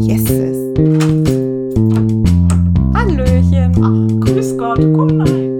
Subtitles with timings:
[0.00, 0.58] Yeses.
[2.92, 3.72] Hallöchen.
[3.80, 5.54] Ach, grüß Gott, komm rein.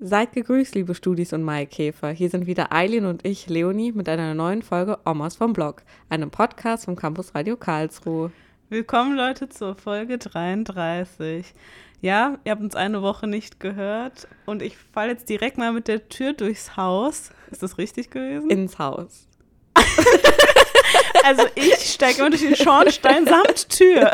[0.00, 2.10] Seid gegrüßt, liebe Studis und Maikäfer.
[2.10, 6.30] Hier sind wieder Eileen und ich, Leonie, mit einer neuen Folge Omas vom Blog, einem
[6.32, 8.32] Podcast vom Campus Radio Karlsruhe.
[8.72, 11.54] Willkommen, Leute, zur Folge 33.
[12.02, 15.88] Ja, ihr habt uns eine Woche nicht gehört und ich falle jetzt direkt mal mit
[15.88, 17.30] der Tür durchs Haus.
[17.50, 18.48] Ist das richtig gewesen?
[18.48, 19.26] Ins Haus.
[21.24, 24.12] also ich steige immer durch den Schornstein samt Tür.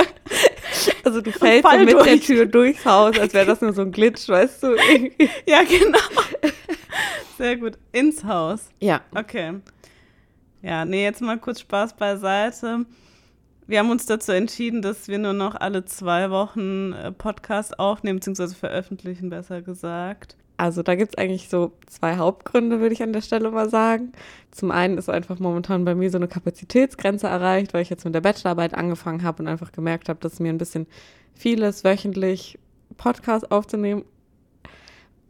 [1.04, 2.24] Also du fällst so mit der durch.
[2.26, 4.76] Tür durchs Haus, als wäre das nur so ein Glitch, weißt du?
[5.46, 5.98] Ja, genau.
[7.36, 7.74] Sehr gut.
[7.92, 8.70] Ins Haus.
[8.80, 9.60] ja, Okay.
[10.62, 12.86] Ja, nee, jetzt mal kurz Spaß beiseite.
[13.66, 18.18] Wir haben uns dazu entschieden, dass wir nur noch alle zwei Wochen äh, Podcast aufnehmen,
[18.20, 20.36] beziehungsweise veröffentlichen, besser gesagt.
[20.56, 24.12] also da gibt es eigentlich so zwei Hauptgründe, würde ich an der Stelle mal sagen.
[24.52, 28.14] Zum einen ist einfach momentan bei mir so eine Kapazitätsgrenze erreicht, weil ich jetzt mit
[28.14, 30.86] der Bachelorarbeit angefangen habe und einfach gemerkt habe, dass mir ein bisschen
[31.34, 32.58] vieles wöchentlich
[32.96, 34.04] Podcast aufzunehmen.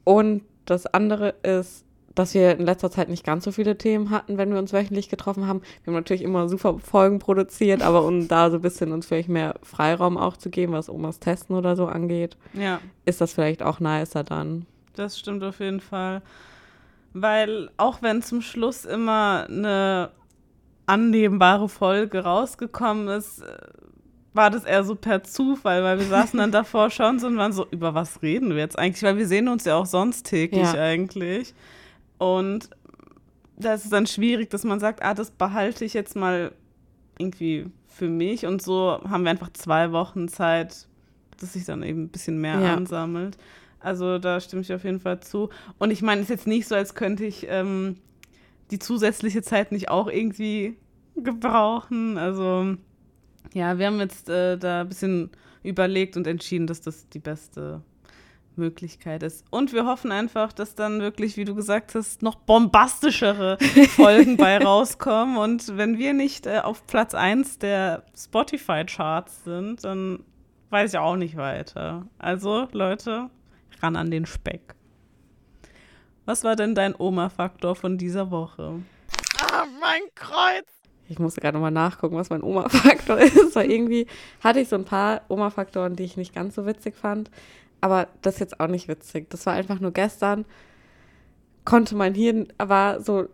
[0.05, 1.86] Und das andere ist,
[2.17, 5.09] dass wir in letzter Zeit nicht ganz so viele Themen hatten, wenn wir uns wöchentlich
[5.09, 5.61] getroffen haben.
[5.85, 9.29] Wir haben natürlich immer super Folgen produziert, aber um da so ein bisschen uns vielleicht
[9.29, 13.63] mehr Freiraum auch zu geben, was Omas Testen oder so angeht, Ja, ist das vielleicht
[13.63, 14.67] auch nicer dann.
[14.97, 16.23] das stimmt auf jeden Fall.
[17.13, 20.11] Weil auch wenn zum Schluss immer eine
[20.87, 23.57] annehmbare Folge rausgekommen ist, äh,
[24.35, 27.53] war das eher so per Zufall, weil wir saßen dann davor schon so und waren
[27.53, 29.03] so, über was reden wir jetzt eigentlich?
[29.03, 30.81] Weil wir sehen uns ja auch sonst täglich Ja.
[30.83, 31.55] eigentlich.
[32.19, 32.71] Und
[33.59, 36.53] da ist es dann schwierig, dass man sagt, ah, das behalte ich jetzt mal
[37.19, 38.45] irgendwie für mich.
[38.47, 40.87] Und so haben wir einfach zwei Wochen Zeit,
[41.41, 42.75] dass sich dann eben ein bisschen mehr Ja.
[42.75, 43.39] ansammelt.
[43.81, 45.49] Also da stimme ich auf jeden Fall zu.
[45.79, 47.97] Und ich meine, es ist jetzt nicht so, als könnte ich ähm,
[48.71, 50.77] die zusätzliche Zeit nicht auch irgendwie
[51.15, 52.19] gebrauchen.
[52.19, 52.77] Also
[53.55, 55.31] ja, wir haben jetzt äh, da ein bisschen
[55.63, 57.81] überlegt und entschieden, dass das die beste
[58.57, 59.45] Möglichkeit ist.
[59.51, 63.59] Und wir hoffen einfach, dass dann wirklich, wie du gesagt hast, noch bombastischere
[63.91, 65.37] Folgen bei rauskommen.
[65.37, 70.25] Und wenn wir nicht äh, auf Platz 1 der Spotify-Charts sind, dann
[70.71, 72.07] weiß ich auch nicht weiter.
[72.19, 73.31] Also, Leute,
[73.81, 74.75] ran an den Speck.
[76.25, 78.81] Was war denn dein Oma-Faktor von dieser Woche?
[79.41, 80.67] Ah, mein Kreuz!
[81.09, 84.07] Ich musste gerade nochmal nachgucken, was mein Oma-Faktor ist, weil irgendwie
[84.43, 87.31] hatte ich so ein paar Oma-Faktoren, die ich nicht ganz so witzig fand.
[87.87, 89.31] Aber das ist jetzt auch nicht witzig.
[89.31, 90.45] Das war einfach nur gestern,
[91.65, 93.29] konnte mein Hirn, war so,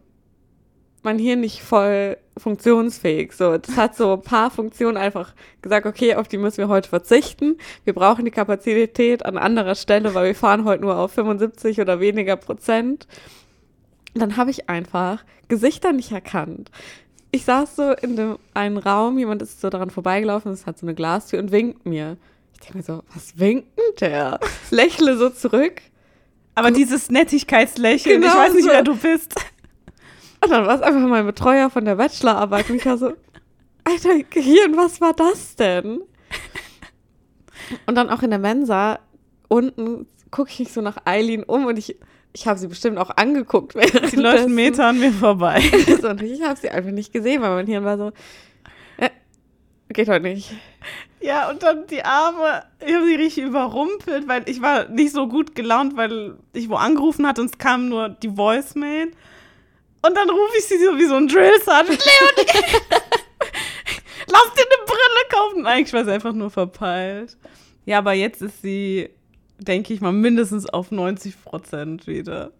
[1.02, 3.32] mein Hirn nicht voll funktionsfähig.
[3.32, 5.32] So, das hat so ein paar Funktionen einfach
[5.62, 7.56] gesagt, okay, auf die müssen wir heute verzichten.
[7.84, 11.98] Wir brauchen die Kapazität an anderer Stelle, weil wir fahren heute nur auf 75 oder
[11.98, 13.06] weniger Prozent.
[14.12, 16.70] Dann habe ich einfach Gesichter nicht erkannt
[17.32, 20.86] ich saß so in dem einen Raum, jemand ist so daran vorbeigelaufen, es hat so
[20.86, 22.18] eine Glastür und winkt mir.
[22.62, 24.40] Ich denke mir so, was winkt denn der?
[24.70, 25.82] Lächle so zurück.
[26.54, 28.70] Aber dieses Nettigkeitslächeln, Genau ich weiß nicht, so.
[28.70, 29.34] wer du bist.
[30.44, 33.14] Und dann war es einfach mein Betreuer von der Bachelorarbeit und ich war so,
[33.84, 36.02] Alter, Gehirn, was war das denn?
[37.86, 39.00] Und dann auch in der Mensa
[39.48, 41.96] unten gucke ich mich so nach Eileen um und ich,
[42.32, 43.74] ich habe sie bestimmt auch angeguckt.
[44.12, 45.62] Die läuft einen Meter an mir vorbei.
[46.02, 48.12] Und ich habe sie einfach nicht gesehen, weil mein Hirn war so,
[48.98, 49.10] äh,
[49.90, 50.54] geht heute nicht.
[51.22, 55.28] Ja, und dann die Arme, ich habe sie richtig überrumpelt, weil ich war nicht so
[55.28, 59.12] gut gelaunt, weil ich wo angerufen hatte und es kam nur die Voicemail.
[60.04, 62.04] Und dann rufe ich sie so wie so ein Drill Sergeant.
[62.04, 62.48] Leonie!
[64.26, 65.66] Lass dir eine Brille kaufen.
[65.66, 67.36] Eigentlich war sie einfach nur verpeilt.
[67.84, 69.10] Ja, aber jetzt ist sie,
[69.58, 72.50] denke ich mal, mindestens auf 90 Prozent wieder.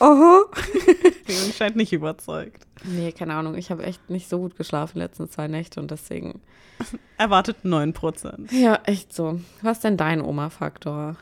[0.00, 0.50] Oho.
[1.26, 2.65] Leonie scheint nicht überzeugt.
[2.86, 3.54] Nee, keine Ahnung.
[3.56, 6.40] Ich habe echt nicht so gut geschlafen letzten zwei Nächte und deswegen.
[7.18, 8.52] Erwartet 9 Prozent.
[8.52, 9.40] Ja, echt so.
[9.62, 11.16] Was ist denn dein Oma-Faktor?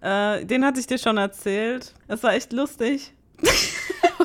[0.00, 1.94] Äh, den hatte ich dir schon erzählt.
[2.08, 3.12] Es war echt lustig.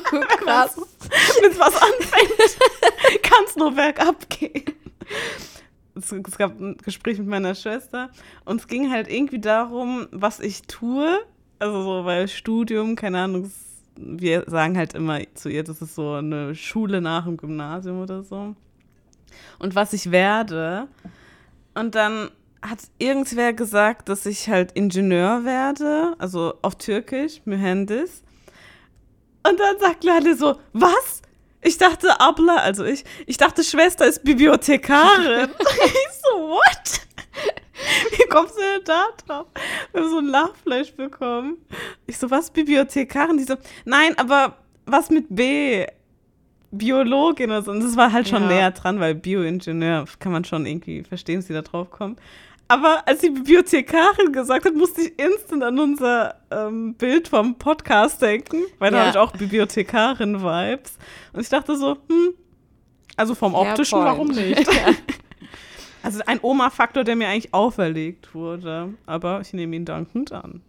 [0.04, 0.76] Krass.
[1.40, 4.64] Wenn was anfängt, kann es nur bergab gehen.
[5.94, 8.10] Es, es gab ein Gespräch mit meiner Schwester
[8.44, 11.20] und es ging halt irgendwie darum, was ich tue.
[11.60, 13.63] Also so, weil Studium, keine Ahnung, es-
[13.96, 18.22] wir sagen halt immer zu ihr, das ist so eine Schule nach dem Gymnasium oder
[18.22, 18.54] so.
[19.58, 20.88] Und was ich werde.
[21.74, 22.30] Und dann
[22.62, 28.22] hat irgendwer gesagt, dass ich halt Ingenieur werde, also auf Türkisch, Mühendis.
[29.46, 31.22] Und dann sagt Lale so, was?
[31.60, 35.50] Ich dachte, Abla, also ich, ich dachte, Schwester ist Bibliothekarin.
[35.58, 37.03] ich so, what?
[38.18, 39.46] Wie kommst du denn da drauf?
[39.92, 41.56] Wir haben so ein Lachfleisch bekommen.
[42.06, 43.36] Ich so, was, Bibliothekarin?
[43.38, 44.56] Die so, nein, aber
[44.86, 45.86] was mit B?
[46.70, 47.70] Biologin oder so.
[47.70, 48.48] Und das war halt schon Ja.
[48.48, 52.18] näher dran, weil Bioingenieur kann man schon irgendwie verstehen, dass sie da drauf kommt.
[52.66, 58.22] Aber als die Bibliothekarin gesagt hat, musste ich instant an unser ähm, Bild vom Podcast
[58.22, 59.02] denken, weil da Ja.
[59.04, 60.98] habe ich auch Bibliothekarin-Vibes.
[61.32, 62.34] Und ich dachte so, hm,
[63.16, 64.10] also vom optischen, point.
[64.10, 64.66] warum nicht?
[66.04, 68.92] Also ein Oma-Faktor, der mir eigentlich auferlegt wurde.
[69.06, 70.60] Aber ich nehme ihn dankend an.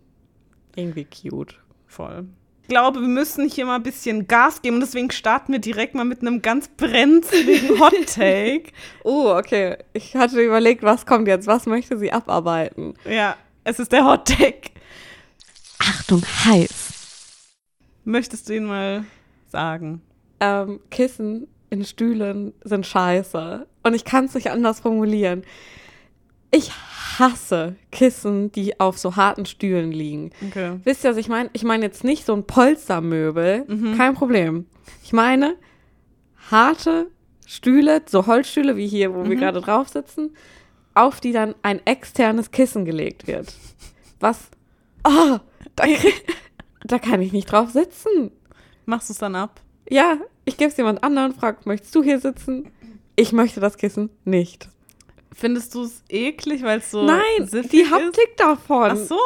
[0.76, 1.56] Irgendwie cute.
[1.88, 2.26] Voll.
[2.62, 5.94] Ich glaube, wir müssen hier mal ein bisschen Gas geben und deswegen starten wir direkt
[5.94, 8.72] mal mit einem ganz brenzligen Hot Take.
[9.04, 9.78] Oh, okay.
[9.92, 11.48] Ich hatte überlegt, was kommt jetzt?
[11.48, 12.94] Was möchte sie abarbeiten?
[13.04, 13.36] ja,
[13.66, 14.72] es ist der Hot Take.
[15.80, 17.52] Achtung, heiß.
[18.06, 19.04] Möchtest du ihn mal
[19.50, 20.02] sagen?
[20.40, 23.68] Ähm, Kissen in Stühlen sind scheiße.
[23.86, 25.44] Und ich kann es nicht anders formulieren.
[26.50, 26.72] Ich
[27.20, 30.32] hasse Kissen, die auf so harten Stühlen liegen.
[30.48, 30.80] Okay.
[30.84, 31.52] Wisst ihr, was ich meine?
[31.54, 33.66] Ich meine jetzt nicht so ein Polstermöbel,
[33.96, 34.66] kein Problem.
[35.04, 35.56] Ich meine
[36.50, 37.12] harte
[37.46, 40.36] Stühle, so Holzstühle wie hier, wo wir gerade drauf sitzen,
[40.96, 43.54] auf die dann ein externes Kissen gelegt wird.
[44.20, 44.50] Was?
[45.08, 45.38] Oh,
[45.76, 45.84] da,
[46.84, 48.32] da kann ich nicht drauf sitzen.
[48.86, 49.62] Machst du es dann ab?
[49.88, 52.72] Ja, ich gebe es jemand anderen, frag, möchtest du hier sitzen?
[53.16, 54.70] Ich möchte das Kissen nicht.
[55.38, 57.20] Findest du es eklig, weil es so Nein,
[57.72, 57.92] die ist?
[57.92, 58.92] Haptik davon.
[58.92, 59.18] Ach so,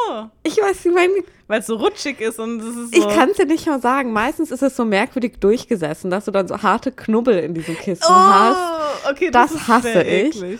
[0.41, 1.13] Ich weiß, ich meine,
[1.47, 2.99] weil es so rutschig ist und es ist so.
[3.09, 4.11] Ich kann es dir nicht mal sagen.
[4.11, 8.07] Meistens ist es so merkwürdig durchgesessen, dass du dann so harte Knubbel in diesem Kissen
[8.09, 8.57] hast.
[9.05, 10.35] Oh, okay, Das das, ist hasse ich.
[10.35, 10.59] eklig.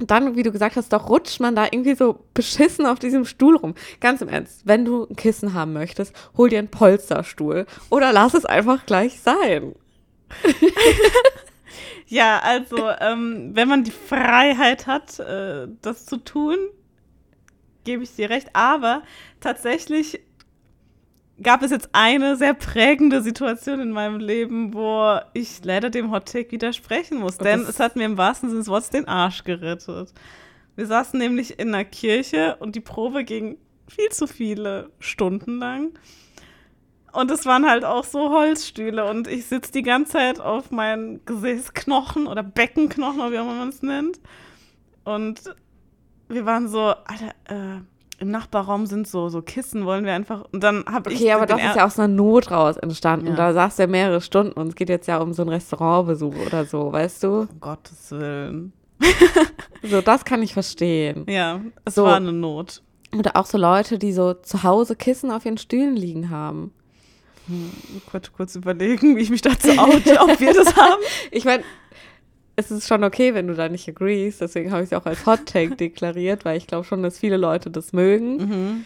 [0.00, 3.24] Und dann, wie du gesagt hast, doch rutscht man da irgendwie so beschissen auf diesem
[3.26, 3.74] Stuhl rum.
[4.00, 8.32] Ganz im Ernst, wenn du ein Kissen haben möchtest, hol dir einen Polsterstuhl oder lass
[8.34, 9.74] es einfach gleich sein.
[12.06, 16.56] Ja, also, ähm, wenn man die Freiheit hat, äh, das zu tun,
[17.84, 18.50] gebe ich dir recht.
[18.54, 19.02] Aber
[19.40, 20.20] tatsächlich
[21.42, 26.30] gab es jetzt eine sehr prägende Situation in meinem Leben, wo ich leider dem Hot
[26.30, 27.38] Take widersprechen muss.
[27.38, 30.12] Und Denn es hat mir im wahrsten Sinne des Wortes den Arsch gerettet.
[30.76, 33.58] Wir saßen nämlich in einer Kirche und die Probe ging
[33.88, 35.92] viel zu viele Stunden lang.
[37.12, 41.24] Und es waren halt auch so Holzstühle und ich sitze die ganze Zeit auf meinen
[41.26, 44.18] Gesäßknochen oder Beckenknochen, oder wie auch immer man es nennt.
[45.04, 45.54] Und
[46.28, 47.80] wir waren so, Alter, äh,
[48.18, 50.44] im Nachbarraum sind so, so Kissen, wollen wir einfach.
[50.52, 51.20] Und dann habe ich.
[51.20, 53.26] Okay, aber das ist ja aus einer Not raus entstanden.
[53.26, 53.34] Ja.
[53.34, 56.64] Da saß ja mehrere Stunden und es geht jetzt ja um so einen Restaurantbesuch oder
[56.64, 57.40] so, weißt du?
[57.40, 58.72] Um Gottes Willen.
[59.84, 61.26] So, das kann ich verstehen.
[61.28, 62.04] Ja, es So.
[62.04, 62.82] war eine Not.
[63.18, 66.72] Oder auch so Leute, die so zu Hause Kissen auf ihren Stühlen liegen haben.
[68.10, 71.02] Kurz, kurz überlegen, wie ich mich dazu oute, ob wir das haben.
[71.30, 71.64] Ich meine,
[72.56, 74.40] es ist schon okay, wenn du da nicht agreest.
[74.40, 77.36] Deswegen habe ich es auch als Hot Take deklariert, weil ich glaube schon, dass viele
[77.36, 78.36] Leute das mögen.
[78.36, 78.84] Mhm.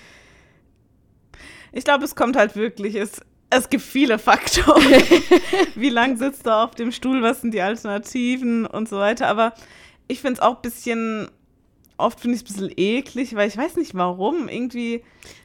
[1.72, 3.20] Ich glaube, es kommt halt wirklich, es,
[3.50, 4.82] es gibt viele Faktoren.
[5.74, 9.26] Wie lang sitzt du auf dem Stuhl, was sind die Alternativen und so weiter.
[9.26, 9.52] Aber
[10.08, 11.28] ich finde es auch ein bisschen,
[11.98, 14.48] oft finde ich es ein bisschen eklig, weil ich weiß nicht warum.
[14.48, 15.02] Irgendwie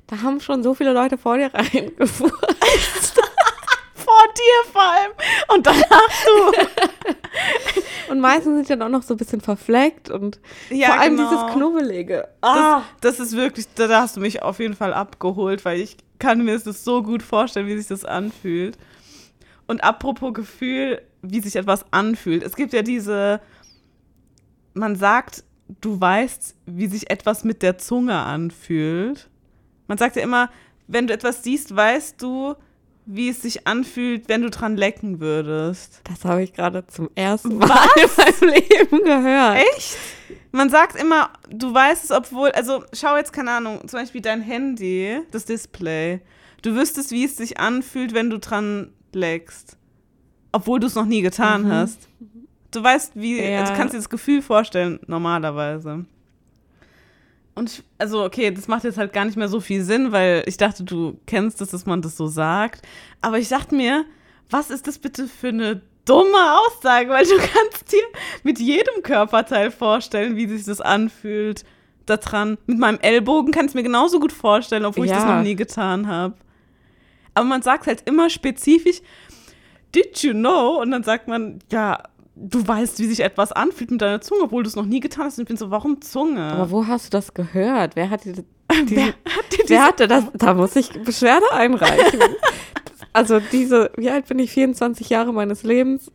[0.07, 2.29] Da haben schon so viele Leute vor dir reingefuhr.
[3.93, 5.11] vor dir vor allem
[5.53, 6.51] und danach du.
[8.09, 11.15] Und meistens sind die dann auch noch so ein bisschen verfleckt und Ja, vor allem
[11.15, 11.29] genau.
[11.29, 12.27] dieses Knubbelige.
[12.41, 15.95] Das, das ist wirklich, da, da hast du mich auf jeden Fall abgeholt, weil ich
[16.19, 18.77] kann mir das so gut vorstellen, wie sich das anfühlt.
[19.65, 22.43] Und apropos Gefühl, wie sich etwas anfühlt.
[22.43, 23.39] Es gibt ja diese,
[24.73, 25.45] man sagt,
[25.81, 29.29] du weißt, wie sich etwas mit der Zunge anfühlt.
[29.87, 30.49] Man sagt ja immer,
[30.87, 32.55] wenn du etwas siehst, weißt du,
[33.05, 36.01] wie es sich anfühlt, wenn du dran lecken würdest.
[36.03, 39.57] Das habe ich gerade zum ersten Mal in meinem Leben gehört.
[39.77, 39.97] Echt?
[40.51, 44.41] Man sagt immer, du weißt es, obwohl, also schau jetzt, keine Ahnung, zum Beispiel dein
[44.41, 46.21] Handy, das Display.
[46.61, 49.77] Du wüsstest, wie es sich anfühlt, wenn du dran leckst.
[50.51, 51.71] Obwohl du es noch nie getan Mhm.
[51.71, 52.07] hast.
[52.71, 53.63] Du weißt, wie, Ja.
[53.65, 56.05] du kannst dir das Gefühl vorstellen, normalerweise.
[57.53, 60.43] Und ich, also, okay, das macht jetzt halt gar nicht mehr so viel Sinn, weil
[60.45, 62.87] ich dachte, du kennst es, dass man das so sagt.
[63.19, 64.05] Aber ich dachte mir,
[64.49, 67.09] was ist das bitte für eine dumme Aussage?
[67.09, 68.03] Weil du kannst dir
[68.43, 71.65] mit jedem Körperteil vorstellen, wie sich das anfühlt.
[72.07, 72.57] Da dran.
[72.65, 75.35] Mit meinem Ellbogen kann ich mir genauso gut vorstellen, obwohl ich das Ja.
[75.35, 76.33] noch nie getan habe.
[77.35, 79.01] Aber man sagt halt immer spezifisch,
[79.93, 80.81] did you know?
[80.81, 82.01] Und dann sagt man, ja,
[82.41, 85.25] du weißt, wie sich etwas anfühlt mit deiner Zunge, obwohl du es noch nie getan
[85.25, 85.37] hast.
[85.37, 86.41] Und ich bin so, warum Zunge?
[86.41, 87.95] Aber wo hast du das gehört?
[87.95, 88.45] Wer hat dir das?
[88.85, 90.25] wer hat dir Wer hatte das?
[90.33, 92.19] Da muss ich Beschwerde einreichen.
[93.13, 94.51] also diese, wie alt bin ich?
[94.51, 96.11] 24 Jahre meines Lebens.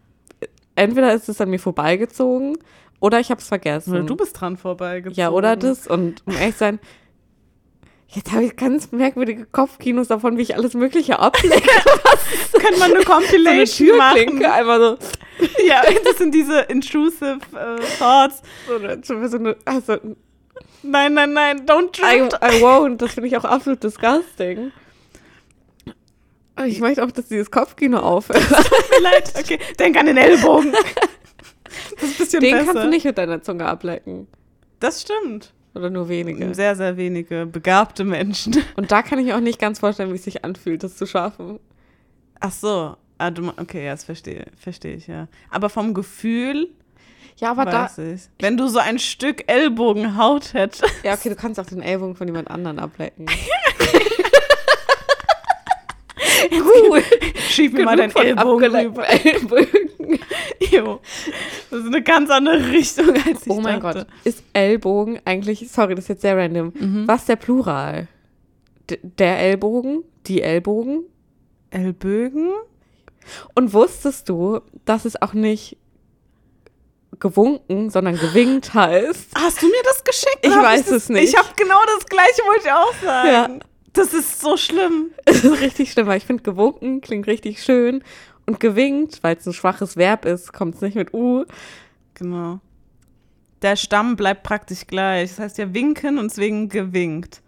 [0.74, 2.58] Entweder ist es an mir vorbeigezogen
[3.00, 3.92] oder ich habe es vergessen.
[3.92, 5.18] Oder du bist dran vorbeigezogen.
[5.18, 5.86] ja, oder das.
[5.86, 6.80] Und um ehrlich zu sein,
[8.08, 11.60] Jetzt habe ich ganz merkwürdige Kopfkinos davon, wie ich alles Mögliche ablenke.
[12.52, 14.44] Könnte man eine so eine Compilation machen.
[14.44, 14.98] Einfach so.
[15.66, 18.40] Ja, das sind diese intrusive äh, thoughts.
[19.02, 19.98] so, so, eine, also,
[20.82, 22.34] Nein, nein, nein, don't I, drift.
[22.42, 22.96] I won't.
[22.98, 24.72] Das finde ich auch absolut disgusting.
[26.64, 28.42] Ich möchte auch, dass dieses Kopfkino aufhört.
[28.48, 29.32] Tut mir leid.
[29.38, 30.72] Okay, denk an den Ellbogen.
[30.72, 32.64] Das ist ein bisschen Den besser.
[32.72, 34.28] kannst du nicht mit deiner Zunge ablecken.
[34.80, 35.52] Das stimmt.
[35.76, 36.54] Oder nur wenige.
[36.54, 38.56] Sehr, sehr wenige begabte Menschen.
[38.76, 41.06] Und da kann ich mir auch nicht ganz vorstellen, wie es sich anfühlt, das zu
[41.06, 41.60] schaffen.
[42.40, 42.96] Ach so.
[43.18, 45.28] Ah, du, okay, ja, das verstehe, verstehe ich, ja.
[45.50, 46.68] Aber vom Gefühl
[47.38, 47.84] Ja, aber da.
[47.84, 48.22] weiß ich.
[48.40, 50.84] Wenn du so ein Stück Ellbogenhaut hättest.
[51.02, 53.26] Ja, okay, du kannst auch den Ellbogen von jemand anderen ablecken.
[56.52, 57.02] Cool.
[57.50, 59.04] Schieb mir mal deinen von Ellbogen rüber.
[59.08, 59.66] Ellbogen.
[60.70, 61.00] Jo.
[61.70, 64.00] Das ist eine ganz andere Richtung, als ich Oh mein dachte.
[64.00, 64.06] Gott.
[64.24, 66.72] Ist Ellbogen eigentlich, sorry, das ist jetzt sehr random.
[67.06, 68.08] Was ist der Plural?
[68.88, 70.04] D der Ellbogen?
[70.26, 71.04] Die Ellbogen?
[71.70, 72.50] Ellbögen?
[73.54, 75.76] Und wusstest du, dass es auch nicht
[77.18, 79.30] gewunken, sondern gewinkt heißt?
[79.36, 80.38] Hast du mir das geschickt?
[80.42, 81.24] Ich weiß das- es nicht.
[81.30, 83.28] Ich habe genau das gleiche, wollte ich auch sagen.
[83.28, 83.58] Ja.
[83.96, 85.10] Das ist so schlimm.
[85.24, 88.02] Das ist richtig schlimm, weil ich finde, gewunken klingt richtig schön.
[88.46, 91.44] Und gewinkt, weil es ein schwaches Verb ist, kommt es nicht mit U.
[92.14, 92.60] Genau.
[93.62, 95.30] Der Stamm bleibt praktisch gleich.
[95.30, 97.42] Das heißt ja winken und deswegen gewinkt.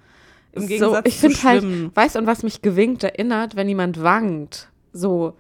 [0.53, 3.69] Im so, Gegensatz ich zu finde halt, weißt du, an was mich gewinkt erinnert, wenn
[3.69, 4.69] jemand wankt?
[4.93, 5.37] So,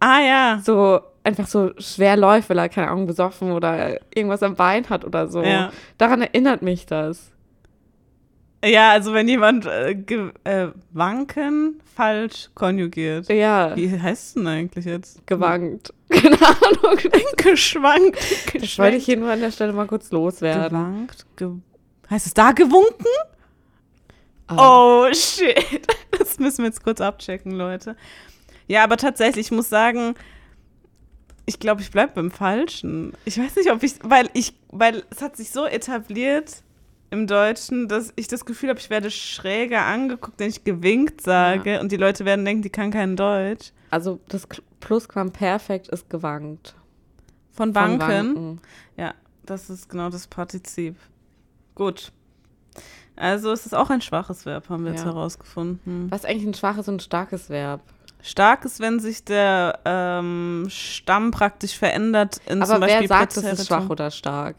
[0.00, 0.60] Ah ja.
[0.62, 5.04] so einfach so schwer läuft, weil er, keine Ahnung, besoffen oder irgendwas am Bein hat
[5.04, 5.42] oder so.
[5.42, 5.72] Ja.
[5.96, 7.32] Daran erinnert mich das.
[8.64, 9.92] Ja, also wenn jemand äh,
[10.44, 13.28] äh, wanken falsch konjugiert.
[13.28, 15.26] Ja, Wie heißt es denn eigentlich jetzt?
[15.26, 15.92] gewankt.
[16.08, 16.98] Keine Ahnung.
[17.36, 18.18] Geschwankt.
[18.54, 20.78] Das wollte ich hier nur an der Stelle mal kurz loswerden.
[20.78, 21.26] Gewankt.
[21.36, 21.50] Ge
[22.10, 23.06] heißt es da gewunken?
[24.46, 25.06] Ah.
[25.08, 25.58] Oh, shit.
[26.16, 27.96] Das müssen wir jetzt kurz abchecken, Leute.
[28.68, 30.14] Ja, aber tatsächlich, ich muss sagen,
[31.44, 33.12] ich glaube, ich bleibe beim Falschen.
[33.24, 36.62] Ich weiß nicht, ob ich, weil ich, weil es hat sich so etabliert
[37.14, 41.80] im Deutschen, dass ich das Gefühl habe, ich werde schräger angeguckt, wenn ich gewinkt sage
[41.80, 43.72] und die Leute werden denken, die kann kein Deutsch.
[43.90, 44.46] Also das
[44.80, 46.74] Plusquamperfekt ist gewankt.
[47.52, 48.60] Von Von Banken.
[48.96, 49.14] Ja,
[49.46, 50.96] das ist genau das Partizip.
[51.74, 52.12] Gut.
[53.16, 55.12] Also es ist auch ein schwaches Verb, haben wir jetzt Ja.
[55.12, 56.10] herausgefunden.
[56.10, 57.80] Was ist eigentlich ein schwaches und ein starkes Verb?
[58.22, 63.36] Stark ist, wenn sich der ähm, Stamm praktisch verändert in zum Aber wer Beispiel sagt,
[63.36, 64.56] es ist schwach oder stark?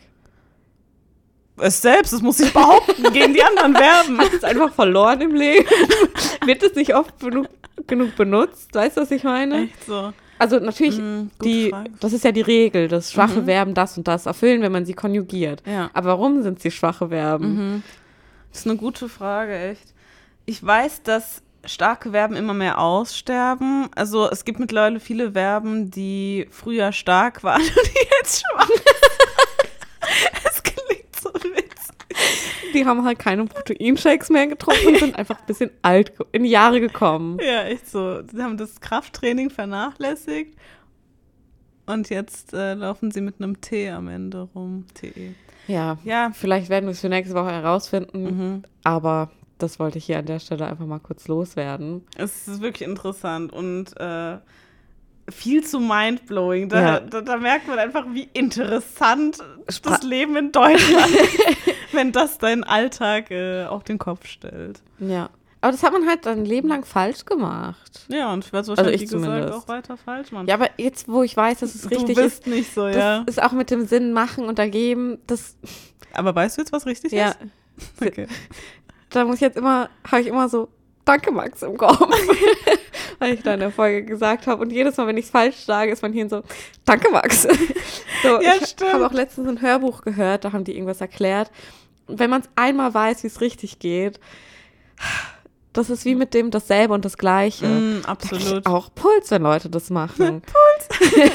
[1.58, 4.18] Es selbst, das muss ich behaupten, gegen die anderen Verben.
[4.20, 5.68] Hat es einfach verloren im Leben?
[6.46, 7.48] Wird es nicht oft genug,
[7.88, 8.74] genug benutzt?
[8.76, 9.64] Weißt du, was ich meine?
[9.66, 10.12] Echt so.
[10.38, 11.92] Also natürlich, Mm, die, Frage.
[12.02, 13.46] das ist ja die Regel, dass schwache Mhm.
[13.46, 15.64] Verben das und das erfüllen, wenn man sie konjugiert.
[15.66, 15.90] Ja.
[15.94, 17.56] Aber warum sind sie schwache Verben?
[17.76, 17.84] Mhm.
[18.52, 19.94] Das ist eine gute Frage, echt.
[20.46, 23.88] Ich weiß, dass starke Verben immer mehr aussterben.
[23.96, 28.82] Also es gibt mittlerweile viele Verben, die früher stark waren und die jetzt schwach sind.
[30.48, 31.74] Es klingt so witzig.
[32.76, 36.50] Die haben halt keine Proteinshakes mehr getrunken und sind einfach ein bisschen alt in die
[36.50, 37.40] Jahre gekommen.
[37.42, 38.22] Ja, echt so.
[38.28, 40.56] Sie haben das Krafttraining vernachlässigt
[41.86, 44.86] und jetzt äh, laufen sie mit einem T am Ende rum.
[44.94, 45.34] TE.
[45.68, 46.32] Ja, Ja.
[46.34, 48.64] vielleicht werden wir es für nächste Woche herausfinden, Mhm.
[48.84, 52.04] aber das wollte ich hier an der Stelle einfach mal kurz loswerden.
[52.18, 54.38] Es ist wirklich interessant und äh,
[55.30, 56.70] viel zu mindblowing.
[56.70, 57.00] Da, Ja.
[57.00, 59.38] da, da merkt man einfach, wie interessant
[59.70, 61.40] Spra- das Leben in Deutschland ist,
[61.96, 64.82] wenn das deinen Alltag äh, auf den Kopf stellt.
[65.00, 65.30] Ja.
[65.62, 68.06] Aber das hat man halt ein Leben lang falsch gemacht.
[68.08, 69.54] Ja, und ich werde es wahrscheinlich, ich wie gesagt, zumindest.
[69.54, 70.48] auch weiter falsch machen.
[70.48, 72.96] Ja, aber jetzt, wo ich weiß, dass es richtig du ist, bist nicht so, das
[72.96, 73.24] ja.
[73.26, 75.58] ist auch mit dem Sinn machen und ergeben, das,
[76.14, 77.38] Aber weißt du jetzt, was richtig ja, ist?
[78.00, 78.28] Okay.
[79.10, 80.70] da muss ich jetzt immer, habe ich immer so,
[81.04, 82.00] danke Max im Kopf,
[83.20, 84.62] weil ich da in der Folge gesagt habe.
[84.62, 86.44] Und jedes Mal, wenn ich es falsch sage, ist mein Hirn so,
[86.84, 87.42] danke Max.
[88.24, 91.50] so, Ja, ich habe auch letztens ein Hörbuch gehört, da haben die irgendwas erklärt.
[92.08, 94.20] Wenn man es einmal weiß, wie es richtig geht,
[95.74, 97.66] das ist wie mit dem dasselbe und das Gleiche.
[97.68, 98.66] Mm, Da absolut.
[98.66, 100.42] Auch Puls, wenn Leute das machen.
[100.90, 101.12] Puls.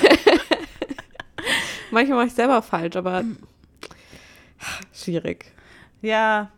[1.91, 3.25] Manchmal mache ich selber falsch, aber
[4.93, 5.53] schwierig.
[6.03, 6.50] Ja,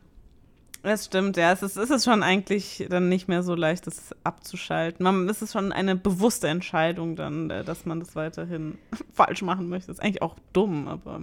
[0.83, 1.53] das stimmt, ja.
[1.53, 5.03] Es ist, es ist schon eigentlich dann nicht mehr so leicht, das abzuschalten.
[5.05, 8.79] Man, es ist schon eine bewusste Entscheidung dann, äh, dass man das weiterhin
[9.15, 9.89] falsch machen möchte.
[9.89, 11.23] Das ist eigentlich auch dumm, aber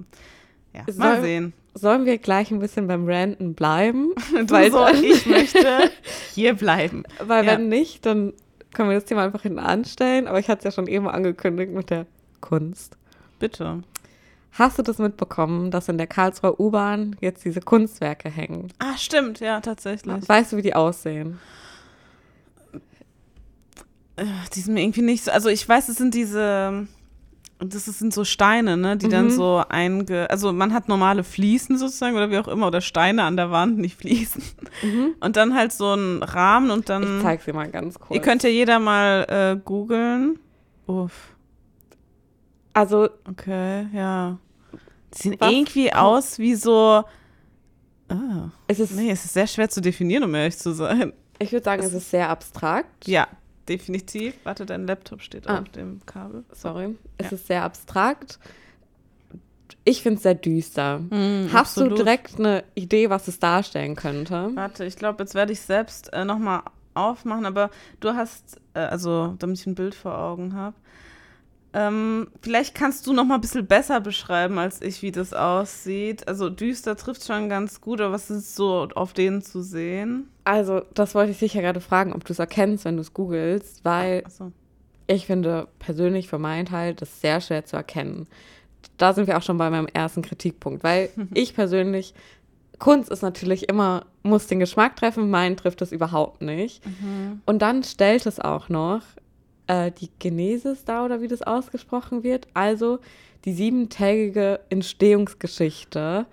[0.74, 1.53] ja, Es mal sehen.
[1.75, 4.13] Sollen wir gleich ein bisschen beim Ranten bleiben?
[4.31, 5.91] Du Weil- so, ich möchte
[6.33, 7.03] hier bleiben.
[7.23, 7.51] Weil Ja.
[7.53, 8.33] wenn nicht, dann
[8.73, 10.27] können wir das Thema einfach hinten anstellen.
[10.27, 12.05] Aber ich hatte es ja schon eben angekündigt mit der
[12.41, 12.97] Kunst.
[13.39, 13.83] Bitte.
[14.53, 18.73] Hast du das mitbekommen, dass in der Karlsruher U-Bahn jetzt diese Kunstwerke hängen?
[18.79, 20.27] Ah, stimmt, ja, tatsächlich.
[20.27, 21.39] Weißt du, wie die aussehen?
[24.15, 25.31] Äh, Die sind mir irgendwie nicht so.
[25.31, 26.88] Also ich weiß, es sind diese.
[27.61, 29.29] Das sind so Steine, ne, die dann Mhm.
[29.31, 30.29] so einge.
[30.29, 33.77] Also man hat normale Fliesen sozusagen oder wie auch immer oder Steine an der Wand,
[33.79, 34.41] nicht Fliesen.
[35.19, 37.17] Und dann halt so ein Rahmen und dann.
[37.17, 38.15] Ich zeig sie mal ganz kurz.
[38.15, 39.25] Ihr könnt ja jeder mal
[39.57, 40.39] äh, googeln.
[40.87, 41.35] Uff.
[42.73, 44.37] also Okay, ja.
[45.15, 47.03] Die sehen Was irgendwie aus wie so.
[48.07, 48.49] Ah.
[48.67, 51.13] es ist, Nee, es ist sehr schwer zu definieren, um ehrlich zu sein.
[51.39, 53.07] ich würde sagen, es ist sehr abstrakt.
[53.07, 53.27] Ja,
[53.69, 54.33] definitiv.
[54.43, 55.59] Warte, dein Laptop steht Ah.
[55.59, 56.43] auf dem Kabel.
[56.51, 56.95] Sorry.
[57.17, 57.31] Es Ja.
[57.38, 58.39] ist sehr abstrakt.
[59.85, 61.01] Ich finde es sehr düster.
[61.11, 61.97] Hast du absolut.
[61.99, 64.51] direkt eine Idee, was es darstellen könnte?
[64.55, 66.63] Warte, ich glaube, jetzt werde ich selbst äh, nochmal
[66.95, 70.75] aufmachen, aber du hast, äh, also damit ich ein Bild vor Augen habe.
[71.71, 76.27] Ähm, vielleicht kannst du noch mal ein bisschen besser beschreiben als ich, wie das aussieht.
[76.27, 80.29] Also düster trifft schon ganz gut, aber was ist so auf denen zu sehen?
[80.45, 83.85] Also, das wollte ich sicher gerade fragen, ob du es erkennst, wenn du es googelst,
[83.85, 84.51] weil Achso.
[85.05, 88.27] ich finde persönlich für meinen Teil das sehr schwer zu erkennen.
[88.97, 92.15] Da sind wir auch schon bei meinem ersten Kritikpunkt, weil ich persönlich,
[92.79, 96.81] Kunst ist natürlich immer, muss den Geschmack treffen, meinen trifft es überhaupt nicht.
[97.45, 99.01] Und dann stellt es auch noch
[99.69, 102.99] äh, die Genesis da oder wie das ausgesprochen wird, also
[103.45, 106.25] die siebentägige Entstehungsgeschichte.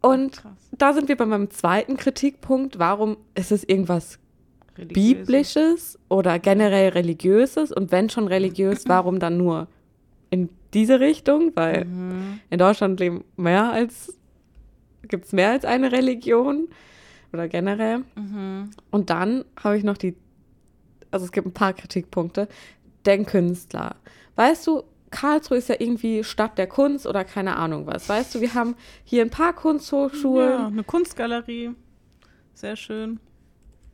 [0.00, 0.52] Und Krass.
[0.78, 2.78] da sind wir bei meinem zweiten Kritikpunkt.
[2.78, 4.18] Warum ist es irgendwas
[4.78, 5.14] Religiöse.
[5.16, 7.72] Biblisches oder generell Religiöses?
[7.72, 9.66] Und wenn schon religiös, warum dann nur
[10.30, 11.52] in diese Richtung?
[11.54, 12.40] Weil Mhm.
[12.48, 14.16] in Deutschland leben mehr als,
[15.08, 16.68] gibt es mehr als eine Religion
[17.34, 18.04] oder generell.
[18.16, 18.70] Mhm.
[18.90, 20.14] Und dann habe ich noch die,
[21.10, 22.48] also es gibt ein paar Kritikpunkte,
[23.06, 23.96] den Künstler.
[24.36, 28.08] Weißt du, Karlsruhe ist ja irgendwie Stadt der Kunst oder keine Ahnung was.
[28.08, 30.50] Weißt du, wir haben hier ein paar Kunsthochschulen.
[30.50, 31.70] Ja, eine Kunstgalerie.
[32.54, 33.18] Sehr schön.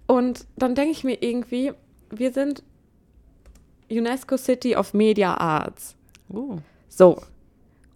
[0.07, 1.73] Und dann denke ich mir irgendwie,
[2.11, 2.63] wir sind
[3.91, 5.97] UNESCO City of Media Arts.
[6.29, 6.59] Oh.
[6.89, 7.23] So.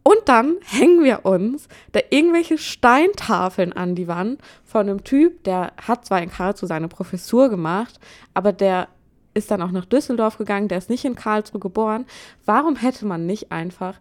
[0.02, 5.72] Und dann hängen wir uns da irgendwelche Steintafeln an die Wand von einem Typ, der
[5.76, 8.00] hat zwar in Karlsruhe seine Professur gemacht,
[8.32, 8.88] aber der
[9.34, 12.06] ist dann auch nach Düsseldorf gegangen, der ist nicht in Karlsruhe geboren.
[12.44, 13.98] Warum hätte man nicht einfach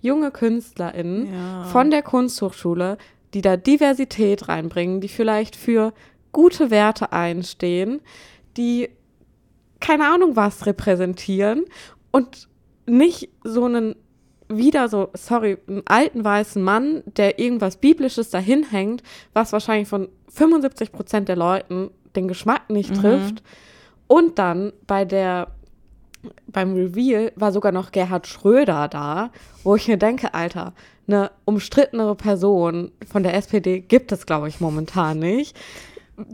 [0.00, 1.64] junge KünstlerInnen Ja.
[1.64, 2.98] von der Kunsthochschule,
[3.34, 5.92] die da Diversität reinbringen, die vielleicht für
[6.32, 8.00] gute Werte einstehen,
[8.56, 8.88] die
[9.80, 11.64] keine Ahnung was repräsentieren
[12.10, 12.48] und
[12.86, 13.96] nicht so einen
[14.48, 20.08] wieder so, sorry, einen alten weißen Mann, der irgendwas Biblisches dahin hängt, was wahrscheinlich von
[20.28, 23.42] 75 Prozent der Leuten den Geschmack nicht trifft.
[24.06, 25.48] Und dann bei der,
[26.46, 29.30] beim Reveal war sogar noch Gerhard Schröder da,
[29.64, 30.72] wo ich mir denke, Alter,
[31.06, 35.56] eine umstrittenere Person von der SPD gibt es, glaube ich, momentan nicht.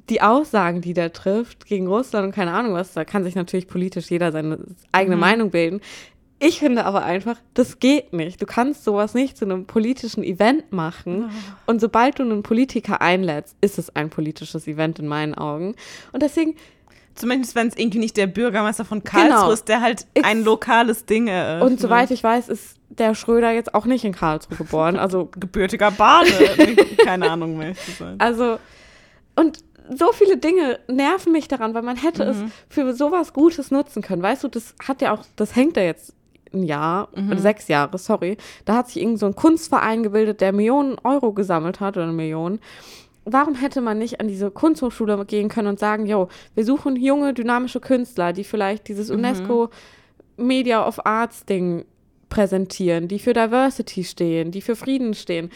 [0.08, 3.68] Die Aussagen, die der trifft gegen Russland und keine Ahnung was, da kann sich natürlich
[3.68, 4.58] politisch jeder seine
[4.92, 5.80] eigene Meinung bilden.
[6.40, 8.40] Ich finde aber einfach, das geht nicht.
[8.40, 11.30] Du kannst sowas nicht zu einem politischen Event machen.
[11.66, 15.74] Und sobald du einen Politiker einlädst, ist es ein politisches Event in meinen Augen.
[16.12, 16.54] Und deswegen,
[17.18, 19.50] Zumindest wenn es irgendwie nicht der Bürgermeister von Karlsruhe Genau.
[19.50, 21.70] ist, der halt It's- ein lokales Ding eröffnet.
[21.72, 24.96] und soweit ich weiß, ist der Schröder jetzt auch nicht in Karlsruhe geboren.
[24.98, 26.30] Also, gebürtiger Bade.
[27.04, 27.74] Keine Ahnung mehr
[28.18, 28.58] also,
[29.36, 29.58] und
[29.90, 32.36] so viele Dinge nerven mich daran, weil man hätte es
[32.68, 34.22] für sowas Gutes nutzen können.
[34.22, 36.12] Weißt du, das hat ja auch, das hängt ja jetzt
[36.52, 38.36] ein Jahr, oder sechs Jahre, sorry.
[38.64, 42.12] Da hat sich irgend so ein Kunstverein gebildet, der Millionen Euro gesammelt hat oder eine
[42.14, 42.58] Million.
[43.30, 47.34] Warum hätte man nicht an diese Kunsthochschule gehen können und sagen, yo, wir suchen junge,
[47.34, 49.70] dynamische Künstler, die vielleicht dieses UNESCO
[50.36, 51.84] Media of Arts Ding
[52.28, 55.50] präsentieren, die für Diversity stehen, die für Frieden stehen.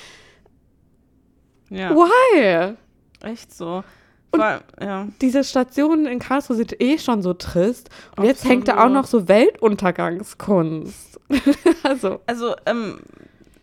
[1.70, 2.74] Ja, Why?
[3.22, 3.84] echt so.
[4.32, 5.08] Allem, ja.
[5.20, 7.90] Diese Stationen in Karlsruhe sind eh schon so trist.
[8.16, 8.94] Und jetzt hängt da auch Absolut.
[8.94, 11.20] noch so Weltuntergangskunst.
[11.82, 13.00] also, Also, ähm,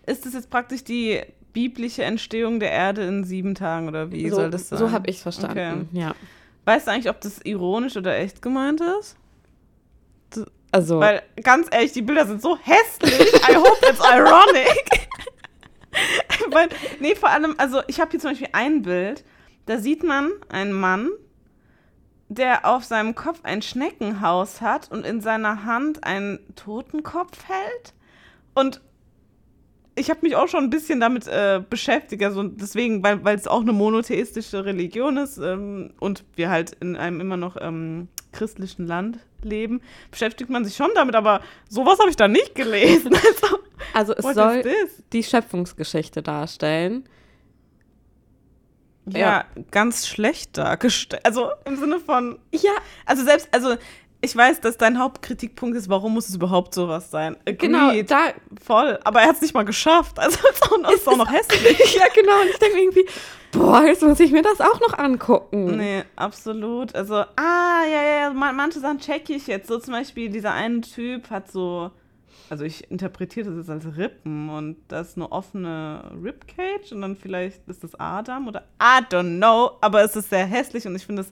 [0.05, 1.21] ist das jetzt praktisch die
[1.59, 4.79] biblische Entstehung der Erde in sieben Tagen oder wie so, soll das sein?
[4.79, 5.89] so habe ich es verstanden.
[5.91, 6.15] Ja.
[6.63, 9.17] Weißt du eigentlich, ob das ironisch oder echt gemeint ist?
[10.71, 13.33] Also, Weil, ganz ehrlich, die Bilder sind so hässlich.
[13.49, 15.09] I hope it's ironic.
[16.51, 16.69] Weil,
[17.01, 19.25] nee, vor allem, also ich habe hier zum Beispiel ein Bild,
[19.65, 21.09] da sieht man einen Mann,
[22.29, 27.93] der auf seinem Kopf ein Schneckenhaus hat und in seiner Hand einen Totenkopf hält.
[28.53, 28.79] Und
[29.99, 33.61] ich habe mich auch schon ein bisschen damit äh, beschäftigt, also deswegen, weil es auch
[33.61, 39.19] eine monotheistische Religion ist ähm, und wir halt in einem immer noch ähm, christlichen Land
[39.41, 39.81] leben,
[40.11, 43.11] beschäftigt man sich schon damit, aber sowas habe ich da nicht gelesen.
[43.93, 44.63] Also, Also es soll
[45.13, 47.07] die Schöpfungsgeschichte darstellen.
[49.07, 49.45] Ja, Ja.
[49.71, 51.25] ganz schlecht dargestellt.
[51.25, 52.71] Also im Sinne von, Ja,
[53.05, 53.75] also selbst, also
[54.21, 57.37] ich weiß, dass dein Hauptkritikpunkt ist, warum muss es überhaupt sowas sein?
[57.45, 58.11] genau, Agreed.
[58.11, 58.17] da
[58.61, 58.99] voll.
[59.03, 60.19] Aber er hat es nicht mal geschafft.
[60.19, 61.95] Also ist auch, noch- ist auch noch hässlich.
[61.95, 62.41] ja, genau.
[62.41, 63.05] Und ich denke irgendwie,
[63.51, 65.77] boah, jetzt muss ich mir das auch noch angucken.
[65.77, 66.93] Nee, absolut.
[66.95, 69.67] Also, ah, ja, ja, ja, man- manche Sachen checke ich jetzt.
[69.67, 71.89] So zum Beispiel, dieser eine Typ hat so,
[72.49, 77.15] also ich interpretiere das jetzt als Rippen und das ist eine offene Ribcage und dann
[77.15, 81.05] vielleicht ist das Adam oder I don't know, aber es ist sehr hässlich und ich
[81.05, 81.31] finde es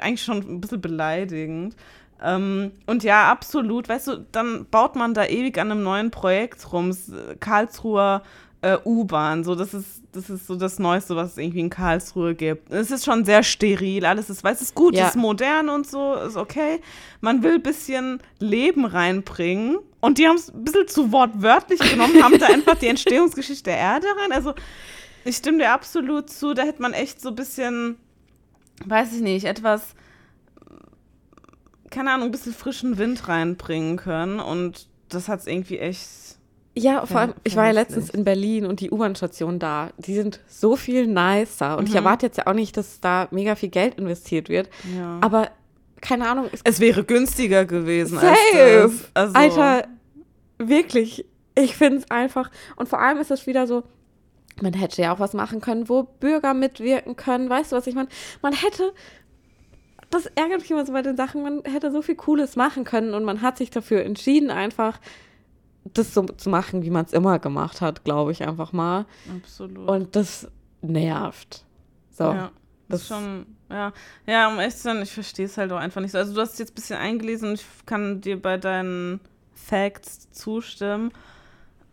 [0.00, 1.76] eigentlich schon ein bisschen beleidigend.
[2.22, 6.70] Ähm, und ja, absolut, weißt du, dann baut man da ewig an einem neuen Projekt
[6.72, 6.94] rum.
[7.40, 8.22] Karlsruher
[8.62, 12.34] äh, U-Bahn, so das ist, das ist so das Neueste, was es irgendwie in Karlsruhe
[12.34, 12.70] gibt.
[12.70, 15.08] Es ist schon sehr steril, alles ist, weiß ist gut, Ja.
[15.08, 16.80] ist modern und so, ist okay.
[17.22, 22.22] Man will ein bisschen Leben reinbringen und die haben es ein bisschen zu wortwörtlich genommen,
[22.22, 24.32] haben da einfach die Entstehungsgeschichte der Erde rein.
[24.32, 24.52] Also
[25.24, 27.96] ich stimme dir absolut zu, da hätte man echt so ein bisschen,
[28.86, 29.94] weiß ich nicht, etwas,
[31.90, 36.38] keine Ahnung, ein bisschen frischen Wind reinbringen können und das hat es irgendwie echt
[36.76, 40.40] Ja, vor allem, ich war ja letztens in Berlin und die U-Bahn-Stationen da, die sind
[40.48, 41.76] so viel nicer.
[41.76, 41.96] Und ich Mhm.
[41.96, 44.70] erwarte jetzt ja auch nicht, dass da mega viel Geld investiert wird.
[44.96, 45.18] Ja.
[45.20, 45.50] Aber
[46.00, 48.34] keine Ahnung, es es wäre günstiger gewesen Safe.
[48.56, 49.34] als das.
[49.34, 49.88] Also, Alter,
[50.58, 52.50] wirklich, ich finde es einfach.
[52.76, 53.82] Und vor allem ist es wieder so,
[54.62, 57.48] man hätte ja auch was machen können, wo Bürger mitwirken können.
[57.48, 58.08] Weißt du, was ich meine?
[58.42, 58.92] Man hätte,
[60.10, 63.14] das ärgert mich immer so bei den Sachen, man hätte so viel Cooles machen können
[63.14, 65.00] und man hat sich dafür entschieden, einfach
[65.84, 69.06] das so zu machen, wie man es immer gemacht hat, glaube ich einfach mal.
[69.42, 69.88] Absolut.
[69.88, 70.48] Und das
[70.82, 71.64] nervt.
[72.10, 72.24] So.
[72.24, 72.50] Ja,
[72.88, 73.92] das ist schon, ja.
[74.26, 76.18] Ja, um echt zu sein, ich verstehe es halt auch einfach nicht so.
[76.18, 79.20] Also du hast jetzt ein bisschen eingelesen und ich kann dir bei deinen
[79.54, 81.12] Facts zustimmen.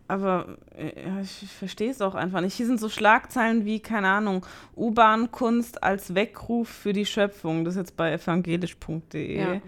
[0.08, 2.54] Aber äh, ja, ich, verstehe es auch einfach nicht.
[2.54, 4.44] Hier sind so Schlagzeilen wie, keine Ahnung,
[4.74, 7.64] U-Bahn-Kunst als Weckruf für die Schöpfung.
[7.64, 9.38] Das ist jetzt bei evangelisch.de.
[9.38, 9.60] Ja.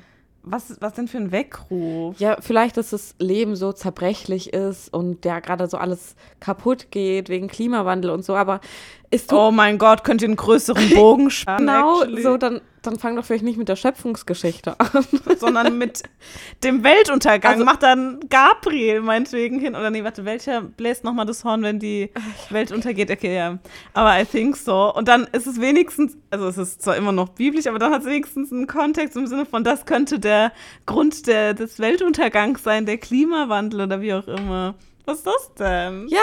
[0.42, 2.18] Was, was denn für ein Weckruf?
[2.18, 7.29] Ja, vielleicht, dass das Leben so zerbrechlich ist und ja gerade so alles kaputt geht
[7.29, 8.61] wegen Klimawandel und so, aber
[9.11, 11.66] ist Oh mein Gott, könnt ihr einen größeren Bogen spannen?
[11.66, 12.22] genau actually?
[12.22, 14.88] so, dann, dann fang doch vielleicht nicht mit der Schöpfungsgeschichte an.
[15.38, 16.03] sondern mit
[16.64, 17.53] dem Weltuntergang.
[17.55, 19.75] Also- Macht dann Gabriel meinetwegen hin.
[19.75, 22.11] Oder nee, warte, welcher bläst nochmal das Horn, wenn die
[22.51, 23.11] Welt untergeht?
[23.11, 23.59] Okay, ja.
[23.95, 24.95] Aber I think so.
[24.95, 28.03] Und dann ist es wenigstens, also es ist zwar immer noch biblisch, aber dann hat
[28.03, 30.53] es wenigstens einen Kontext im Sinne von, das könnte der
[30.87, 34.75] Grund der, des Weltuntergangs sein, der Klimawandel oder wie auch immer.
[35.07, 36.07] Was ist das denn?
[36.09, 36.21] ja,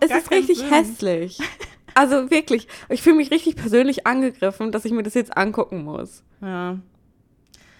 [0.00, 0.68] Das es ist richtig Sinn.
[0.70, 1.38] hässlich.
[1.94, 6.22] Also wirklich, ich fühle mich richtig persönlich angegriffen, dass ich mir das jetzt angucken muss.
[6.40, 6.78] Ja,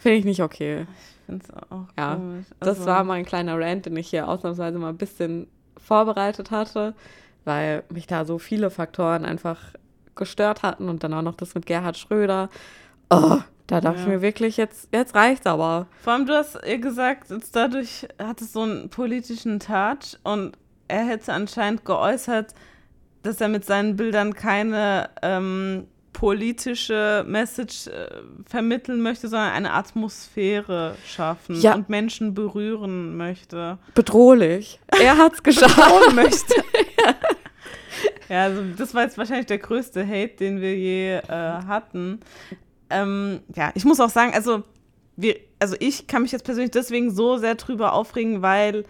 [0.00, 0.86] Finde ich nicht okay.
[1.20, 2.46] ich finde es auch Ja, komisch.
[2.60, 5.46] Das Also- war mein kleiner Rant, den ich hier ausnahmsweise mal ein bisschen
[5.76, 6.94] vorbereitet hatte,
[7.44, 9.58] weil mich da so viele Faktoren einfach
[10.14, 12.48] gestört hatten und dann auch noch das mit Gerhard Schröder.
[13.10, 14.10] Oh, da dachte ich Ja.
[14.12, 15.86] mir wirklich, jetzt, jetzt reicht's aber.
[16.02, 20.52] Vor allem, du hast ihr gesagt, jetzt dadurch hat es so einen politischen Touch und
[20.86, 22.54] er hätte anscheinend geäußert,
[23.24, 28.08] dass er mit seinen Bildern keine ähm, politische Message äh,
[28.46, 31.74] vermitteln möchte, sondern eine Atmosphäre schaffen Ja.
[31.74, 33.78] und Menschen berühren möchte.
[33.94, 34.78] Bedrohlich.
[34.86, 35.74] Er hat's geschafft.
[35.76, 36.54] Bedrohen möchte.
[38.28, 42.20] ja, also das war jetzt wahrscheinlich der größte Hate, den wir je äh, hatten.
[42.90, 44.62] Ähm, ja, ich muss auch sagen, also,
[45.16, 48.84] wir, also ich kann mich jetzt persönlich deswegen so sehr drüber aufregen, weil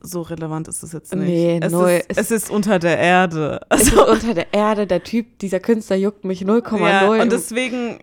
[0.00, 1.26] so relevant ist es jetzt nicht.
[1.28, 2.00] Nee, es, null.
[2.08, 3.60] ist, es ist unter der Erde.
[3.68, 6.78] Es ist Also, unter der Erde, der Typ, dieser Künstler juckt mich 0,0.
[6.88, 7.98] ja, und deswegen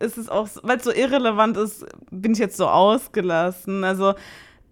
[0.00, 3.84] ist es auch, weil es so irrelevant ist, bin ich jetzt so ausgelassen.
[3.84, 4.10] Also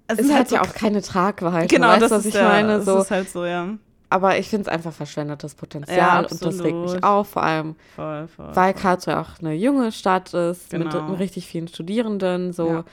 [0.09, 1.67] es, es ist hat halt so, ja auch keine Tragweite.
[1.75, 2.77] genau, weißt das was ist ich ja, meine?
[2.77, 2.99] Das So.
[2.99, 3.69] ist halt so, ja.
[4.11, 7.75] Aber ich finde es einfach verschwendetes Potenzial Ja, und das regt mich auf, vor allem
[7.97, 8.55] Voll, voll.
[8.55, 11.09] weil Karlsruhe auch eine junge Stadt ist, mit, Genau.
[11.09, 12.85] mit richtig vielen Studierenden, so, Ja.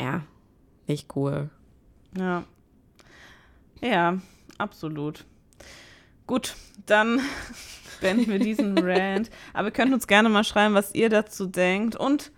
[0.00, 0.20] ja,
[0.86, 1.48] nicht cool.
[2.18, 2.42] Ja.
[3.82, 4.18] Ja,
[4.58, 5.24] absolut.
[6.26, 6.54] Gut,
[6.86, 7.20] dann
[8.00, 9.30] beenden wir diesen Rant.
[9.52, 11.96] Aber ihr könnt uns gerne mal schreiben, was ihr dazu denkt.
[11.96, 12.30] Und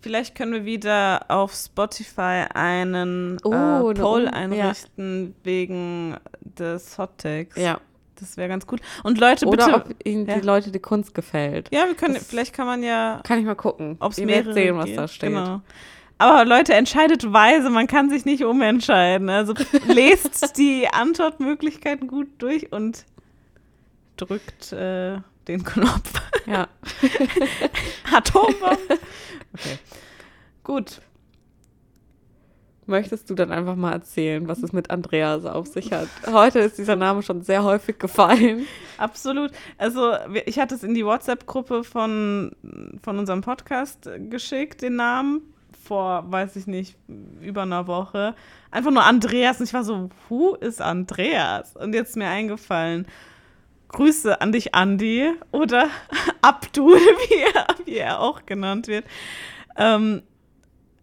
[0.00, 4.30] vielleicht können wir wieder auf Spotify einen Oh, äh, Poll ja.
[4.30, 7.56] einrichten wegen des Hot Takes.
[7.56, 7.80] Ja.
[8.16, 8.80] Das wäre ganz gut.
[9.02, 9.76] Und Leute, Oder bitte.
[9.92, 10.36] ob ihnen ja.
[10.38, 11.68] die Leute die Kunst gefällt.
[11.72, 13.98] ja, wir können, das- vielleicht kann man ja Kann ich mal gucken.
[14.16, 15.30] Ihr Meer werdet sehen, was da steht.
[15.30, 15.60] Genau.
[16.22, 19.28] Aber Leute, entscheidet weise, man kann sich nicht umentscheiden.
[19.28, 19.54] Also
[19.88, 23.04] lest die Antwortmöglichkeiten gut durch und
[24.16, 26.12] drückt äh, den Knopf.
[26.46, 26.68] Ja.
[28.14, 28.78] Atombombe.
[29.52, 29.78] Okay.
[30.62, 31.00] Gut.
[32.86, 36.06] möchtest du dann einfach mal erzählen, was es mit Andreas auf sich hat?
[36.30, 38.66] Heute ist dieser Name schon sehr häufig gefallen.
[38.96, 39.50] Absolut.
[39.76, 40.12] Also
[40.46, 42.54] ich hatte es in die WhatsApp-Gruppe von,
[43.02, 45.51] von unserem Podcast geschickt, den Namen,
[45.82, 46.96] vor, weiß ich nicht,
[47.40, 48.34] über einer Woche.
[48.70, 49.58] Einfach nur Andreas.
[49.58, 51.76] Und ich war so, who ist Andreas?
[51.76, 53.06] Und jetzt ist mir eingefallen,
[53.88, 55.88] Grüße an dich, Andi, oder
[56.42, 56.96] Abdul,
[57.28, 59.04] wie er, wie er auch genannt wird.
[59.76, 60.22] Ähm,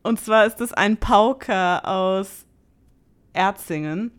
[0.04, 2.46] und zwar ist es ein Pauker aus
[3.34, 4.12] Erzingen.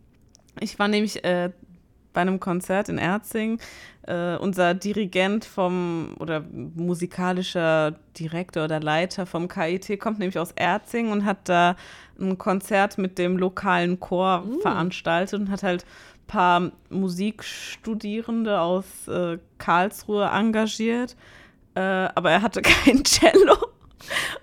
[0.60, 1.50] Ich war nämlich äh,
[2.12, 3.58] bei einem Konzert in Erzingen.
[4.02, 11.12] Äh, unser Dirigent vom oder musikalischer Direktor oder Leiter vom KIT kommt nämlich aus Erzingen
[11.12, 11.76] und hat da
[12.18, 14.60] ein Konzert mit dem lokalen Chor uh.
[14.60, 21.16] veranstaltet und hat halt ein paar Musikstudierende aus äh, Karlsruhe engagiert.
[21.74, 23.56] Äh, aber er hatte kein Cello.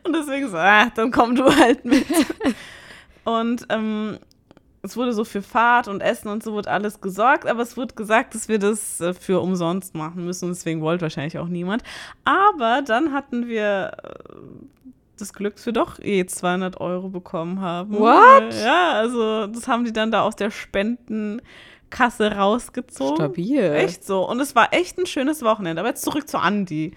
[0.04, 2.06] Und deswegen so, ah, dann komm du halt mit.
[3.24, 4.18] und ähm,
[4.88, 7.96] es wurde so für Fahrt und Essen und so wird alles gesorgt, aber es wurde
[7.96, 10.50] gesagt, dass wir das äh, für umsonst machen müssen.
[10.50, 11.84] Deswegen wollte wahrscheinlich auch niemand.
[12.26, 14.10] Aber dann hatten wir äh,
[15.18, 17.98] das Glück, dass wir doch eh 200 Euro bekommen haben.
[17.98, 18.54] What?
[18.54, 23.16] Ja, also das haben die dann da aus der Spendenkasse rausgezogen.
[23.16, 23.64] Stabil.
[23.74, 24.28] Echt so.
[24.28, 25.82] Und es war echt ein schönes Wochenende.
[25.82, 26.94] Aber jetzt zurück zu Andi.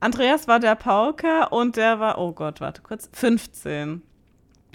[0.00, 4.02] Andreas war der Pauker und der war, oh Gott, warte kurz, 15.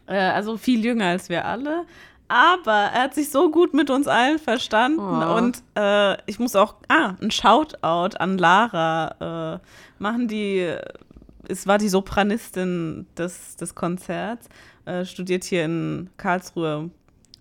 [0.07, 1.85] Äh, also viel jünger als wir alle.
[2.29, 5.35] Aber er hat sich so gut mit uns allen verstanden oh.
[5.35, 10.71] und äh, ich muss auch, ah, ein Shoutout an Lara äh, machen, die,
[11.47, 14.47] es war die Sopranistin des, des Konzerts,
[14.85, 16.91] äh, studiert hier in Karlsruhe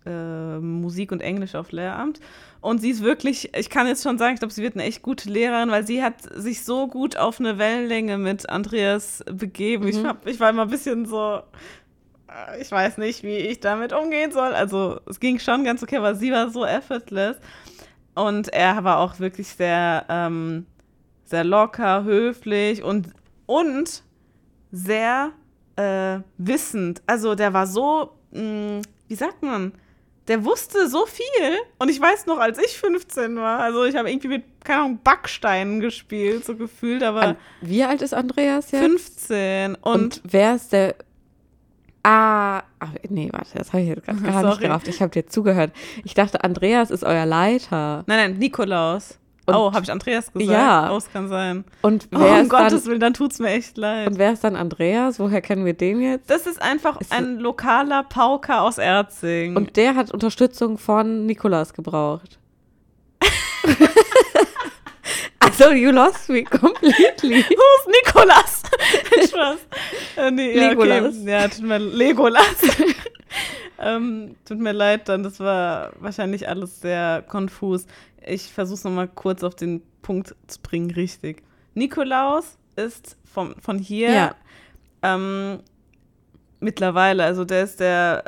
[0.06, 2.18] äh, Musik und Englisch auf Lehramt
[2.60, 5.02] und sie ist wirklich, ich kann jetzt schon sagen, ich glaube, sie wird eine echt
[5.02, 9.84] gute Lehrerin, weil sie hat sich so gut auf eine Wellenlänge mit Andreas begeben.
[9.84, 9.90] Mhm.
[9.90, 11.40] Ich, hab, ich war immer ein bisschen so,
[12.60, 14.54] ich weiß nicht, wie ich damit umgehen soll.
[14.54, 17.36] Also es ging schon ganz okay, aber sie war so effortless.
[18.14, 20.66] Und er war auch wirklich sehr, ähm,
[21.24, 23.08] sehr locker, höflich und,
[23.46, 24.02] und
[24.72, 25.32] sehr
[25.76, 27.02] äh, wissend.
[27.06, 29.72] Also der war so, mh, mm, wie sagt man,
[30.28, 31.58] der wusste so viel.
[31.78, 35.00] Und ich weiß noch, als ich 15 war, also ich habe irgendwie mit, keine Ahnung,
[35.02, 37.36] Backsteinen gespielt, so gefühlt, aber.
[37.62, 38.82] Wie alt ist Andreas jetzt?
[38.82, 39.74] 15.
[39.76, 40.94] Und, und wer ist der.
[42.10, 44.88] Ah, ach, nee, warte, das habe ich jetzt gar, gar nicht gerafft.
[44.88, 45.72] Ich habe dir zugehört.
[46.04, 48.02] Ich dachte, Andreas ist euer Leiter.
[48.06, 49.18] Nein, nein, Nikolaus.
[49.44, 50.50] Und oh, habe ich Andreas gesagt?
[50.50, 50.90] Ja.
[50.90, 51.64] Oh, es kann sein.
[51.82, 54.08] Und wer oh, um Gottes Willen, dann tut es mir echt leid.
[54.08, 55.20] Und wer ist dann Andreas?
[55.20, 56.30] Woher kennen wir den jetzt?
[56.30, 59.54] Das ist einfach ist ein lokaler Pauker aus Erzing.
[59.56, 62.38] Und der hat Unterstützung von Nikolas gebraucht.
[65.60, 67.42] also, you lost me completely.
[67.48, 68.62] Who's Nikolas?
[69.28, 69.58] Spaß.
[70.16, 71.16] Äh, nee, Legolas.
[71.16, 71.30] okay.
[71.30, 72.62] Ja, tut mir Legolas.
[73.78, 77.86] ähm, tut mir leid, dann das war wahrscheinlich alles sehr konfus
[78.28, 81.42] ich versuche es nochmal kurz auf den Punkt zu bringen, richtig.
[81.74, 84.34] Nikolaus ist vom, von hier ja.
[85.02, 85.60] ähm,
[86.60, 88.24] mittlerweile, also der ist der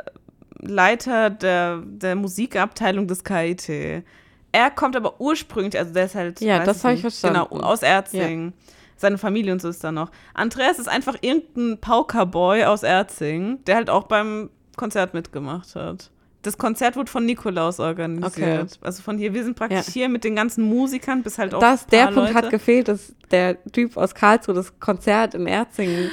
[0.57, 4.03] Leiter der, der Musikabteilung des KIT.
[4.51, 6.41] Er kommt aber ursprünglich, also der ist halt.
[6.41, 7.47] Ja, das habe ich verstanden.
[7.49, 8.47] Genau, aus Erzing.
[8.47, 8.73] Ja.
[8.97, 10.11] Seine Familie und so ist da noch.
[10.33, 16.11] Andreas ist einfach irgendein Paukerboy aus Erzing, der halt auch beim Konzert mitgemacht hat
[16.41, 18.33] das Konzert wurde von Nikolaus organisiert.
[18.37, 18.65] Okay.
[18.81, 19.93] Also von hier, wir sind praktisch ja.
[19.93, 21.59] hier mit den ganzen Musikern bis halt auch.
[21.59, 22.33] Das, der Punkt Leute.
[22.33, 26.09] hat gefehlt, dass der Typ aus Karlsruhe das Konzert in Erzingen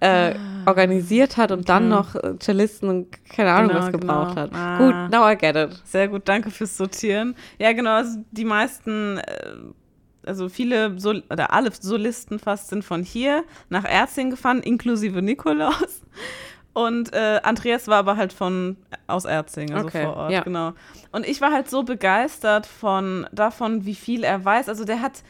[0.00, 0.36] äh, ah.
[0.66, 1.90] organisiert hat und dann mhm.
[1.90, 4.40] noch äh, Cellisten und keine Ahnung genau, was gebraucht genau.
[4.42, 4.50] hat.
[4.54, 4.78] Ah.
[4.78, 5.80] Gut, now I get it.
[5.84, 7.34] Sehr gut, danke fürs Sortieren.
[7.58, 9.56] Ja, genau, also die meisten, äh,
[10.26, 16.02] also viele Sol oder alle Solisten fast sind von hier nach Erzing gefahren, inklusive Nikolaus.
[16.72, 20.42] Und äh, Andreas war aber halt von aus Erzing, also okay, vor Ort, ja.
[20.42, 20.72] genau.
[21.10, 24.68] Und ich war halt so begeistert von davon, wie viel er weiß.
[24.68, 25.24] Also der hat,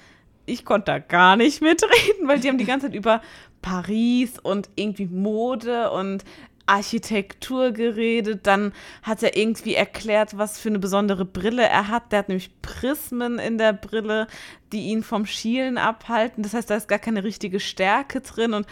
[0.45, 3.23] ich konnte da gar nicht mitreden, weil die haben die ganze Zeit über
[3.63, 6.25] Paris und irgendwie Mode und
[6.67, 8.47] Architektur geredet.
[8.47, 12.13] Dann hat er irgendwie erklärt, was für eine besondere Brille er hat.
[12.13, 14.29] Der hat nämlich Prismen in der Brille,
[14.73, 16.43] die ihn vom Schielen abhalten.
[16.43, 18.55] Das heißt, da ist gar keine richtige Stärke drin.
[18.55, 18.67] Und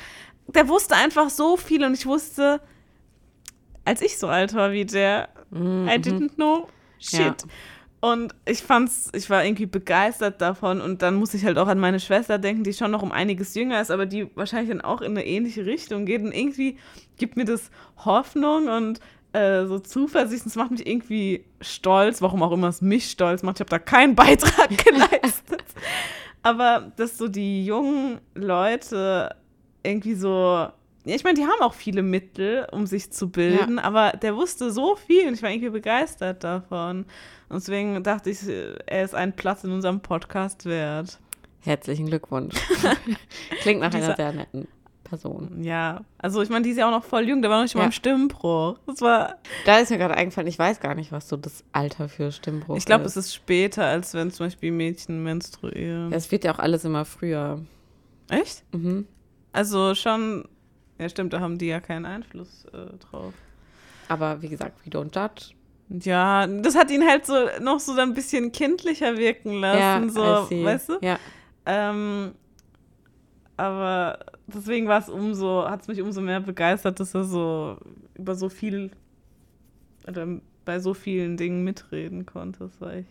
[0.47, 2.61] der wusste einfach so viel und ich wusste,
[3.85, 5.89] als ich so alt war wie der, mhm.
[5.89, 7.21] I didn't know shit.
[7.21, 7.35] Ja.
[8.01, 10.81] Und ich fand's, ich war irgendwie begeistert davon.
[10.81, 13.55] Und dann muss ich halt auch an meine Schwester denken, die schon noch um einiges
[13.55, 16.23] jünger ist, aber die wahrscheinlich dann auch in eine ähnliche Richtung geht.
[16.23, 16.79] Und irgendwie
[17.17, 17.71] gibt mir das
[18.05, 19.01] Hoffnung und
[19.33, 23.57] äh, so Zuversicht, es macht mich irgendwie stolz, warum auch immer es mich stolz macht,
[23.57, 25.65] ich habe da keinen Beitrag geleistet.
[26.43, 29.35] aber dass so die jungen Leute
[29.83, 30.69] irgendwie so
[31.05, 34.95] ich meine, die haben auch viele Mittel, um sich zu bilden, aber der wusste so
[34.97, 37.07] viel und ich war irgendwie begeistert davon.
[37.49, 38.39] Und deswegen dachte ich,
[38.87, 41.19] er ist einen Platz in unserem Podcast wert.
[41.61, 42.55] Herzlichen Glückwunsch.
[43.63, 44.69] Klingt nach einer sehr netten
[45.05, 45.63] Person.
[45.65, 47.75] Ja, also ich meine, die ist ja auch noch voll jung, der war noch nicht
[47.75, 47.87] mal Ja.
[47.87, 48.79] im Stimmbruch.
[48.87, 52.09] Das war, Da ist mir gerade eingefallen, ich weiß gar nicht, was so das Alter
[52.11, 53.17] für Stimmbruch ich glaube, ist.
[53.17, 56.11] es ist später, als wenn zum Beispiel Mädchen menstruieren.
[56.11, 57.61] Ja, es wird ja auch alles immer früher.
[58.29, 58.63] Echt?
[58.75, 59.07] Mhm.
[59.53, 60.47] Also schon,
[60.99, 63.33] ja stimmt, da haben die ja keinen Einfluss äh, drauf.
[64.09, 65.55] Aber wie gesagt, we don't judge.
[65.91, 70.21] Ja, das hat ihn halt so noch so ein bisschen kindlicher wirken lassen, I so,
[70.21, 70.99] weißt du?
[71.01, 71.19] Ja.
[71.65, 72.33] Ähm,
[73.57, 77.79] aber deswegen war es umso, hat es mich umso mehr begeistert, dass er so
[78.15, 78.91] über so viel
[80.07, 80.27] oder
[80.65, 82.61] bei so vielen Dingen mitreden konnte.
[82.61, 83.09] Das war echt,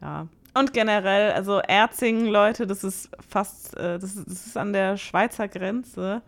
[0.00, 0.28] ja.
[0.56, 4.96] Und generell, also Erzingen, Leute, das ist fast, äh, das, ist, das ist an der
[4.96, 6.22] Schweizer Grenze.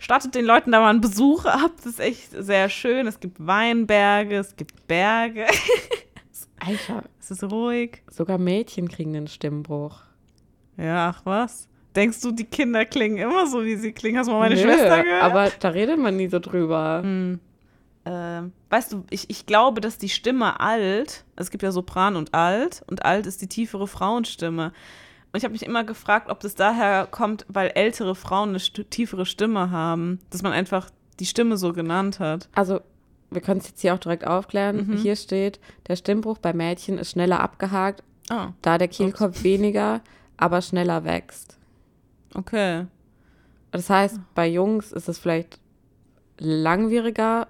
[0.00, 1.72] Startet den Leuten da mal einen Besuch ab.
[1.76, 3.06] Das ist echt sehr schön.
[3.06, 5.46] Es gibt Weinberge, es gibt Berge.
[6.58, 8.02] Alter, es ist ruhig.
[8.10, 10.00] sogar Mädchen kriegen einen Stimmbruch.
[10.78, 11.68] Ja, ach was?
[11.94, 14.18] Denkst du, die Kinder klingen immer so, wie sie klingen?
[14.18, 15.22] Hast du mal meine Nö, Schwester gehört?
[15.22, 17.00] Aber da redet man nie so drüber.
[17.02, 17.40] Hm.
[18.06, 22.32] Ähm, weißt du, ich, ich glaube, dass die Stimme alt, es gibt ja Sopran und
[22.32, 24.72] Alt, und Alt ist die tiefere Frauenstimme.
[25.32, 28.90] Und ich habe mich immer gefragt, ob das daher kommt, weil ältere Frauen eine st
[28.90, 30.90] tiefere Stimme haben, dass man einfach
[31.20, 32.48] die Stimme so genannt hat.
[32.54, 32.80] Also,
[33.30, 34.88] wir können es jetzt hier auch direkt aufklären.
[34.88, 34.96] Mhm.
[34.96, 40.00] Hier steht, der Stimmbruch bei Mädchen ist schneller abgehakt, Ah, da der Kehlkopf weniger,
[40.36, 41.58] aber schneller wächst.
[42.34, 42.86] okay.
[43.72, 45.60] Das heißt, bei Jungs ist es vielleicht
[46.38, 47.46] langwieriger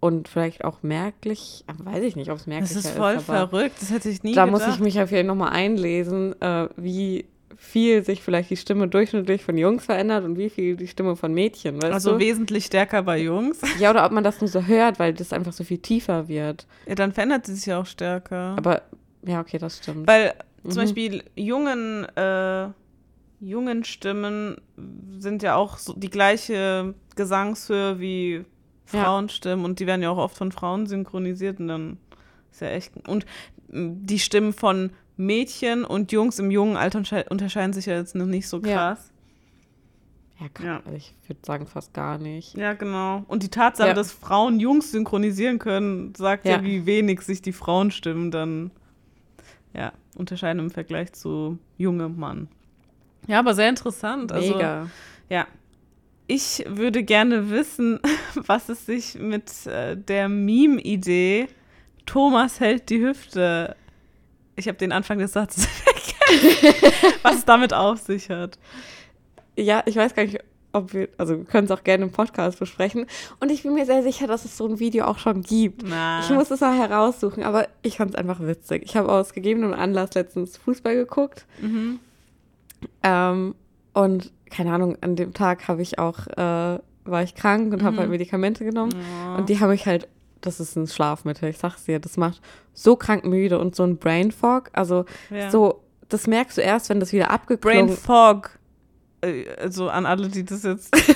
[0.00, 2.84] und vielleicht auch merklich, weiß ich nicht, ob es merklich Das ist.
[2.86, 4.66] ist voll aber verrückt, das hätte ich nie Da gedacht.
[4.66, 7.26] muss ich mich auf jeden Fall nochmal einlesen, äh, wie
[7.58, 11.32] viel sich vielleicht die Stimme durchschnittlich von Jungs verändert und wie viel die Stimme von
[11.32, 12.18] Mädchen, also du?
[12.18, 13.60] wesentlich stärker bei Jungs.
[13.80, 16.66] Ja, oder ob man das nur so hört, weil das einfach so viel tiefer wird.
[16.86, 18.56] Ja, dann verändert sie sich ja auch stärker.
[18.58, 18.82] Aber,
[19.26, 20.06] ja, okay, das stimmt.
[20.06, 20.76] Weil zum Mhm.
[20.76, 22.68] Beispiel jungen, äh,
[23.40, 24.56] jungen Stimmen
[25.18, 28.44] sind ja auch so die gleiche Gesangshöhe wie
[28.92, 29.04] Ja.
[29.04, 31.98] Frauenstimmen und die werden ja auch oft von Frauen synchronisiert und dann
[32.52, 32.92] ist ja echt.
[33.08, 33.26] Und
[33.68, 38.26] die Stimmen von Mädchen und Jungs im jungen Alter untersche- unterscheiden sich ja jetzt noch
[38.26, 38.74] nicht so Ja.
[38.94, 39.12] krass.
[40.38, 40.76] ja, kann, ja.
[40.84, 42.56] Also ich würde sagen fast gar nicht.
[42.56, 43.24] Ja, genau.
[43.26, 43.94] Und die Tatsache, Ja.
[43.94, 46.56] dass Frauen Jungs synchronisieren können, sagt ja.
[46.58, 46.62] Ja.
[46.62, 48.70] wie wenig sich die Frauenstimmen dann
[49.74, 52.48] ja, unterscheiden im Vergleich zu jungem Mann.
[53.26, 54.30] Ja, aber sehr interessant.
[54.32, 54.88] Also, Mega.
[55.28, 55.46] ja.
[56.26, 58.00] Ich würde gerne wissen,
[58.34, 61.48] was es sich mit äh, der Meme-Idee
[62.04, 63.76] Thomas hält die Hüfte.
[64.54, 67.18] Ich habe den Anfang des Satzes vergessen.
[67.22, 68.58] was es damit auf sich hat.
[69.56, 70.38] Ja, ich weiß gar nicht,
[70.72, 73.06] ob wir, also wir können es auch gerne im Podcast besprechen.
[73.40, 75.82] Und ich bin mir sehr sicher, dass es so ein Video auch schon gibt.
[75.84, 76.20] Na.
[76.20, 78.82] Ich muss es mal heraussuchen, aber ich fand es einfach witzig.
[78.84, 81.46] Ich habe aus gegebenem Anlass letztens Fußball geguckt.
[81.60, 81.98] Mhm.
[83.02, 83.54] Ähm,
[83.94, 87.96] und keine Ahnung, an dem Tag habe ich auch, äh, war ich krank und habe
[87.96, 88.00] Mhm.
[88.00, 88.92] halt Medikamente genommen.
[89.24, 89.36] Ja.
[89.36, 90.08] Und die habe ich halt,
[90.40, 92.40] das ist ein Schlafmittel, ich sag's dir, das macht
[92.72, 94.70] so krank müde und so ein Brain Fog.
[94.72, 95.50] Also Ja.
[95.50, 98.50] so, das merkst du erst, wenn das wieder Brain abgeklungen Fog.
[99.22, 100.94] Äh, Also an alle, die das jetzt.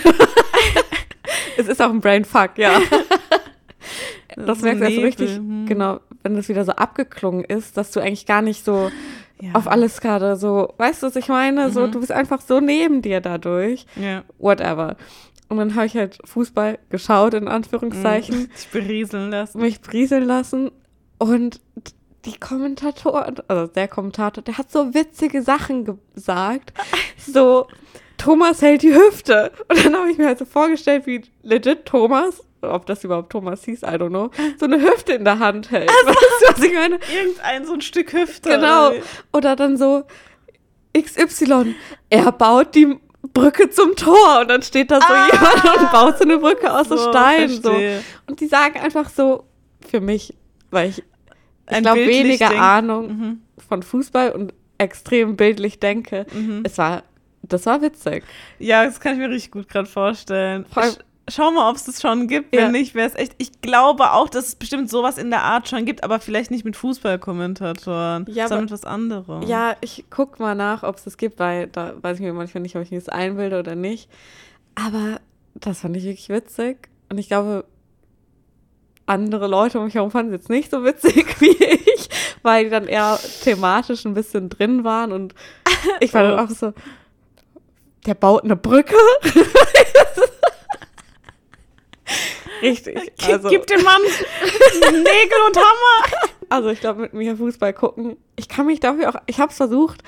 [1.56, 2.80] Es ist auch ein Brain Fuck, ja.
[4.36, 5.66] Das merkst du erst so richtig, hm.
[5.66, 8.90] genau, wenn das wieder so abgeklungen ist, dass du eigentlich gar nicht so
[9.40, 9.54] Ja.
[9.54, 11.70] auf alles gerade so, weißt du, was ich meine?
[11.70, 11.92] So, Mhm.
[11.92, 13.86] du bist einfach so neben dir dadurch.
[13.96, 14.22] Ja.
[14.38, 14.96] Whatever.
[15.48, 19.60] Und dann habe ich halt Fußball geschaut, in Anführungszeichen, Dich berieseln lassen.
[19.60, 20.70] mich brieseln lassen
[21.18, 21.60] und
[22.26, 26.72] die Kommentatoren, also der Kommentator, der hat so witzige Sachen gesagt.
[27.16, 27.66] So,
[28.16, 29.52] Thomas hält die Hüfte.
[29.68, 33.64] Und dann habe ich mir halt so vorgestellt, wie legit Thomas, ob das überhaupt Thomas
[33.64, 35.88] hieß, I don't know, so eine Hüfte in der Hand hält.
[36.04, 36.98] Weißt du, was ich meine?
[37.14, 38.50] Irgendein so ein Stück Hüfte.
[38.50, 38.92] Genau.
[39.32, 40.04] oder dann so
[40.96, 41.74] XY,
[42.08, 42.96] er baut die
[43.32, 46.88] Brücke zum Tor und dann steht da so jemand und baut so eine Brücke aus
[46.88, 47.48] so, Stein.
[47.48, 47.72] So.
[48.26, 49.44] Und die sagen einfach so,
[49.88, 50.34] für mich,
[50.70, 51.02] weil ich,
[51.70, 53.40] ich glaube, weniger Ahnung Mhm.
[53.68, 56.26] von Fußball und extrem bildlich denke.
[56.32, 56.62] Mhm.
[56.64, 57.02] Es war,
[57.42, 58.24] das war witzig.
[58.58, 60.64] Ja, das kann ich mir richtig gut gerade vorstellen.
[60.72, 60.94] Vor allem-
[61.28, 62.50] Schau mal, ob es das schon gibt.
[62.52, 62.68] Wenn Ja.
[62.70, 63.34] nicht, wäre es echt.
[63.38, 66.64] Ich glaube auch, dass es bestimmt sowas in der Art schon gibt, aber vielleicht nicht
[66.64, 69.42] mit Fußballkommentatoren, Ja, sondern mit was anderem.
[69.42, 72.62] Ja, ich guck mal nach, ob es das gibt, weil da weiß ich mir manchmal
[72.62, 74.08] nicht, ob ich mir das einbilde oder nicht.
[74.74, 75.20] Aber
[75.54, 76.88] das fand ich wirklich witzig.
[77.10, 77.64] Und ich glaube,
[79.06, 82.08] andere Leute um mich herum fanden es jetzt nicht so witzig wie ich,
[82.42, 85.12] weil die dann eher thematisch ein bisschen drin waren.
[85.12, 85.34] Und
[86.00, 86.42] ich war dann Oh.
[86.44, 86.72] auch so,
[88.06, 88.96] der baut eine Brücke.
[92.62, 93.12] Richtig.
[93.26, 94.02] Also, Gib dem Mann
[94.92, 96.26] Nägel und Hammer.
[96.48, 99.56] Also ich glaube, mit mir Fußball gucken, ich kann mich dafür auch, ich habe es
[99.56, 100.02] versucht,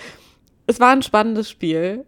[0.67, 2.05] es war ein spannendes Spiel.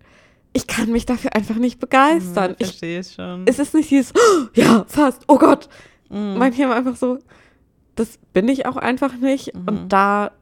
[0.53, 2.53] Ich kann mich dafür einfach nicht begeistern.
[2.53, 3.43] Mhm, verstehe ich schon.
[3.47, 5.69] Es ist nicht dieses, oh, ja, fast, oh Gott.
[6.11, 6.39] Mhm.
[6.39, 7.19] Manchmal einfach so,
[7.97, 9.55] das bin ich auch einfach nicht.
[9.55, 9.69] Mhm.
[9.69, 10.33] Und da,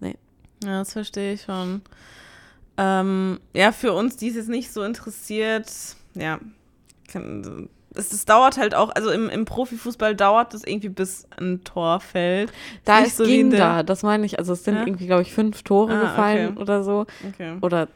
[0.00, 0.16] nee.
[0.64, 1.82] Ja, das verstehe ich schon.
[2.76, 5.72] Ähm, ja, für uns, die es jetzt nicht so interessiert,
[6.14, 6.38] ja,
[7.08, 11.64] kann, es, es, dauert halt auch, also im, im Profifußball dauert es irgendwie bis ein
[11.64, 12.52] Tor fällt.
[12.84, 14.38] Da ist so ging da, das meine ich.
[14.38, 14.86] Also es sind ja?
[14.86, 16.60] irgendwie, glaube ich, fünf Tore ah, gefallen okay.
[16.60, 17.06] oder so.
[17.28, 17.56] Okay.
[17.60, 17.88] Oder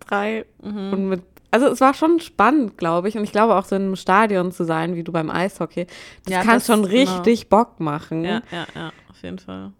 [0.00, 0.44] drei.
[0.62, 0.92] Mhm.
[0.92, 3.16] Und mit, also es war schon spannend, glaube ich.
[3.16, 5.86] Und ich glaube auch so in einem Stadion zu sein, wie du beim Eishockey,
[6.24, 7.64] das ja, kann das, schon richtig genau.
[7.64, 8.24] Bock machen.
[8.24, 9.72] Ja, ja, ja, auf jeden Fall.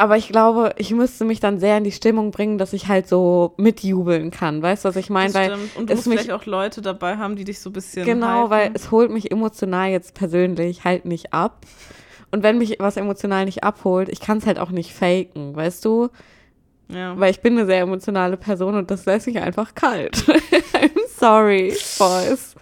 [0.00, 3.08] Aber ich glaube, ich müsste mich dann sehr in die Stimmung bringen, dass ich halt
[3.08, 4.62] so mitjubeln kann.
[4.62, 5.34] Weißt du, was ich meine?
[5.34, 8.06] Weil Und du musst mich, vielleicht auch Leute dabei haben, die dich so ein bisschen.
[8.06, 8.50] Genau, halten.
[8.50, 11.66] weil es holt mich emotional jetzt persönlich halt nicht ab.
[12.30, 15.84] Und wenn mich was emotional nicht abholt, ich kann es halt auch nicht faken, weißt
[15.84, 16.10] du?
[16.88, 17.18] Ja.
[17.18, 20.16] Weil ich bin eine sehr emotionale Person und das lässt mich einfach kalt.
[20.74, 22.54] I'm sorry, boys.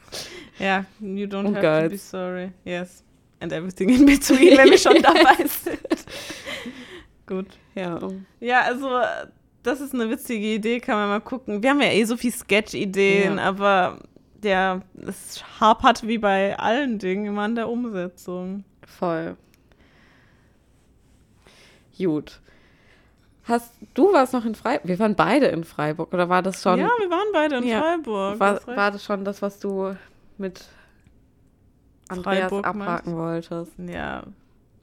[0.59, 1.85] Ja, you don't oh have God.
[1.85, 2.53] to be sorry.
[2.65, 3.05] Yes.
[3.41, 5.79] And everything in between, wenn wir schon dabei sind.
[7.27, 7.59] Gut.
[7.75, 7.99] Ja.
[8.41, 8.89] Ja, also
[9.63, 11.63] das ist eine witzige Idee, kann man mal gucken.
[11.63, 13.43] Wir haben ja eh so viel Sketch-Ideen, ja.
[13.43, 13.99] aber
[14.43, 18.65] der, es hapert wie bei allen Dingen immer an der Umsetzung.
[18.87, 19.37] Voll.
[21.99, 22.41] Gut.
[23.45, 24.89] Hast du warst noch in Freiburg?
[24.89, 26.79] Wir waren beide in Freiburg, oder war das schon?
[26.79, 27.81] Ja, wir waren beide in ja.
[27.81, 28.41] Freiburg.
[28.41, 29.97] War, war das schon das, was du
[30.37, 30.65] mit
[32.09, 33.51] Andreas Freiburg abhaken meinst?
[33.51, 33.73] wolltest?
[33.79, 34.25] Ja,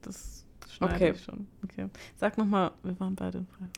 [0.01, 0.32] das
[0.73, 1.13] schneide okay.
[1.15, 1.47] ich schon.
[1.63, 1.87] Okay.
[2.15, 3.71] Sag nochmal, wir waren beide in Freiburg.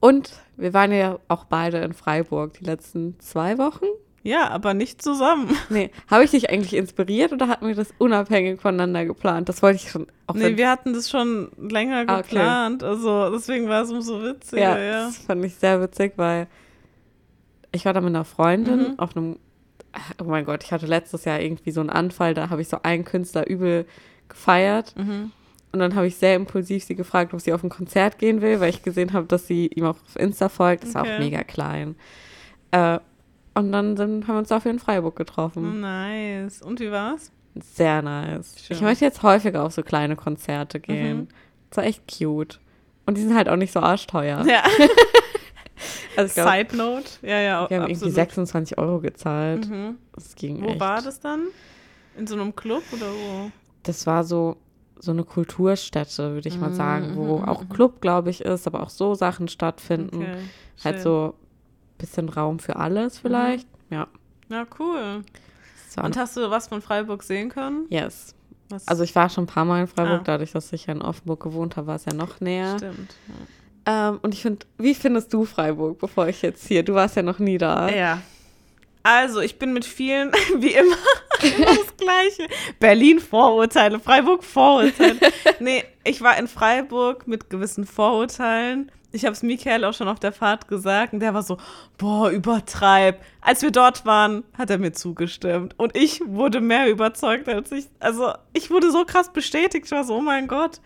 [0.00, 3.86] Und wir waren ja auch beide in Freiburg die letzten zwei Wochen.
[4.24, 5.56] Ja, aber nicht zusammen.
[5.68, 9.48] Nee, habe ich dich eigentlich inspiriert oder hatten wir das unabhängig voneinander geplant?
[9.48, 10.06] Das wollte ich schon.
[10.26, 12.82] Auch nee, wir hatten das schon länger ah, geplant.
[12.82, 12.92] Okay.
[12.92, 14.60] Also deswegen war es umso witziger.
[14.60, 16.46] Ja, ja, das fand ich sehr witzig, weil
[17.72, 18.98] ich war da mit einer Freundin mhm.
[18.98, 19.38] auf einem.
[20.20, 22.78] Oh mein Gott, ich hatte letztes Jahr irgendwie so einen Anfall, da habe ich so
[22.82, 23.86] einen Künstler übel
[24.28, 24.94] gefeiert.
[24.96, 25.32] Mhm.
[25.72, 28.60] Und dann habe ich sehr impulsiv sie gefragt, ob sie auf ein Konzert gehen will,
[28.60, 30.84] weil ich gesehen habe, dass sie ihm auf Insta folgt.
[30.84, 31.08] Das okay.
[31.08, 31.96] war auch mega klein.
[32.72, 32.98] Äh,
[33.54, 35.80] und dann sind, haben wir uns dafür in Freiburg getroffen.
[35.80, 36.62] Nice.
[36.62, 37.32] Und wie war's?
[37.54, 38.54] Sehr nice.
[38.64, 38.76] Schön.
[38.76, 41.16] Ich möchte jetzt häufiger auf so kleine Konzerte gehen.
[41.16, 41.28] Mhm.
[41.70, 42.60] Das war echt cute.
[43.04, 44.44] Und die sind halt auch nicht so arschteuer.
[44.46, 44.62] Ja.
[46.16, 47.10] also glaub, Side Note.
[47.22, 47.70] Ja, ja.
[47.70, 47.90] Wir haben absolut.
[47.90, 49.68] irgendwie 26 Euro gezahlt.
[49.68, 49.96] Mhm.
[50.14, 50.76] Das ging wo echt.
[50.76, 51.48] Wo war das dann?
[52.16, 53.50] In so einem Club oder wo?
[53.82, 54.56] Das war so
[55.02, 57.68] so eine Kulturstätte, würde ich mal sagen, wo mhm, auch mhm.
[57.70, 60.22] Club, glaube ich, ist, aber auch so Sachen stattfinden.
[60.22, 60.36] Okay,
[60.84, 63.66] halt so ein bisschen Raum für alles vielleicht.
[63.90, 63.96] Mhm.
[63.96, 64.06] Ja.
[64.48, 65.24] Ja, cool.
[66.02, 67.86] Und hast du was von Freiburg sehen können?
[67.88, 68.34] Yes.
[68.68, 68.86] Was?
[68.86, 70.24] Also ich war schon ein paar Mal in Freiburg, ah.
[70.24, 72.76] dadurch, dass ich ja in Offenburg gewohnt habe, war es ja noch näher.
[72.78, 73.16] Stimmt.
[73.86, 74.08] Ja.
[74.10, 77.22] Ähm, und ich finde, wie findest du Freiburg, bevor ich jetzt hier, du warst ja
[77.22, 77.88] noch nie da.
[77.88, 78.22] Ja,
[79.02, 80.96] also, ich bin mit vielen, wie immer,
[81.56, 82.48] immer das Gleiche.
[82.78, 85.18] Berlin Vorurteile, Freiburg Vorurteile.
[85.60, 88.90] nee, ich war in Freiburg mit gewissen Vorurteilen.
[89.14, 91.58] Ich habe es Michael auch schon auf der Fahrt gesagt und der war so,
[91.98, 93.20] boah, übertreib.
[93.42, 95.74] Als wir dort waren, hat er mir zugestimmt.
[95.78, 97.88] Und ich wurde mehr überzeugt als ich.
[98.00, 99.84] Also, ich wurde so krass bestätigt.
[99.84, 100.80] Ich war so, oh mein Gott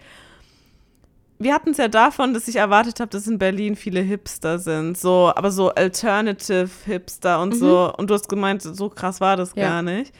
[1.38, 4.96] wir hatten es ja davon, dass ich erwartet habe, dass in Berlin viele Hipster sind,
[4.96, 7.58] so, aber so Alternative Hipster und mhm.
[7.58, 7.94] so.
[7.96, 9.68] Und du hast gemeint, so krass war das ja.
[9.68, 10.14] gar nicht.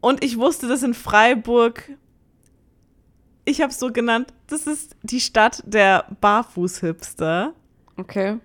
[0.00, 1.90] Und ich wusste, dass in Freiburg,
[3.44, 7.52] ich habe es so genannt, das ist die Stadt der Barfuß-Hipster.
[7.96, 8.38] Okay.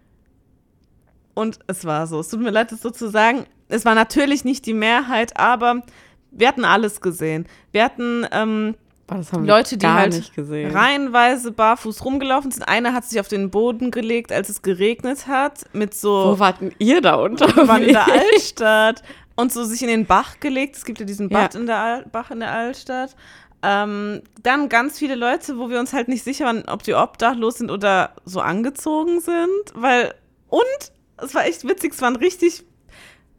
[1.33, 2.19] Und es war so.
[2.19, 3.45] Es tut mir leid, das so zu sagen.
[3.67, 5.83] Es war natürlich nicht die Mehrheit, aber
[6.31, 7.45] wir hatten alles gesehen.
[7.71, 8.75] Wir hatten ähm,
[9.07, 12.63] Boah, Leute, die halt reihenweise barfuß rumgelaufen sind.
[12.63, 16.33] Einer hat sich auf den Boden gelegt, als es geregnet hat, mit so.
[16.33, 17.55] Wo warten ihr da unter?
[17.55, 19.03] Wir waren in der Altstadt
[19.35, 20.75] und so sich in den Bach gelegt.
[20.75, 21.59] Es gibt ja diesen Bad ja.
[21.59, 23.15] in der Al Bach in der Altstadt.
[23.61, 27.59] Ähm, dann ganz viele Leute, wo wir uns halt nicht sicher waren, ob die obdachlos
[27.59, 30.13] sind oder so angezogen sind, weil
[30.49, 32.63] und es war echt witzig, es waren richtig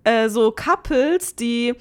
[0.05, 1.75] äh, so Couples, die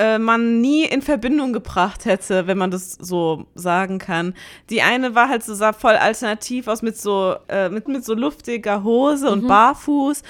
[0.00, 4.34] äh, man nie in Verbindung gebracht hätte, wenn man das so sagen kann.
[4.70, 8.14] Die eine war halt so sah voll alternativ aus mit so äh, mit, mit so
[8.14, 9.32] luftiger Hose mhm.
[9.32, 10.22] und barfuß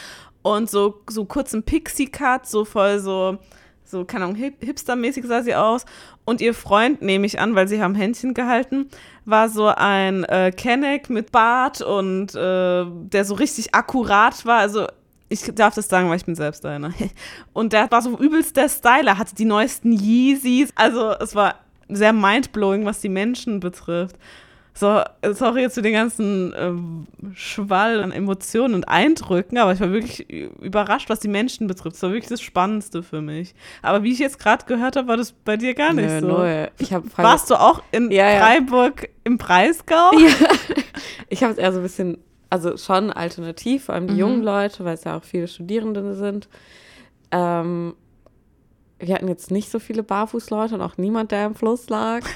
[0.43, 3.39] und so so kurzen Pixie Cut, so voll so
[3.85, 5.85] so keine Ahnung hip hipstermäßig sah sie aus
[6.25, 8.89] und ihr Freund nehme ich an, weil sie haben Händchen gehalten,
[9.25, 14.87] war so ein äh, Kenneck mit Bart und äh, der so richtig akkurat war, also
[15.31, 16.93] ich darf das sagen, weil ich bin selbst einer.
[17.55, 20.72] Und der war so übelst der Styler, hatte die neuesten Yeezys.
[20.74, 21.55] Also es war
[21.89, 24.16] sehr mindblowing, was die Menschen betrifft.
[24.72, 25.03] So,
[25.33, 30.31] sorry jetzt für den ganzen äh, Schwall an Emotionen und Eindrücken, aber ich war wirklich
[30.31, 31.97] überrascht, was die Menschen betrifft.
[31.97, 33.55] Das war wirklich das Spannendste für mich.
[33.83, 36.26] Aber wie ich jetzt gerade gehört habe, war das bei dir gar nicht Nö, so.
[36.28, 36.70] null.
[36.78, 38.41] Ich hab Warst du auch in Ja, ja.
[38.41, 40.12] Freiburg im Breisgau?
[40.18, 40.28] Ja.
[41.33, 42.18] Ich habe es eher so ein bisschen,
[42.51, 44.19] also schon alternativ, vor allem die Mhm.
[44.19, 46.49] jungen Leute, weil es ja auch viele Studierende sind.
[47.31, 47.95] Ähm,
[48.99, 52.23] wir hatten jetzt nicht so viele Barfußleute und auch niemand, der im Fluss lag.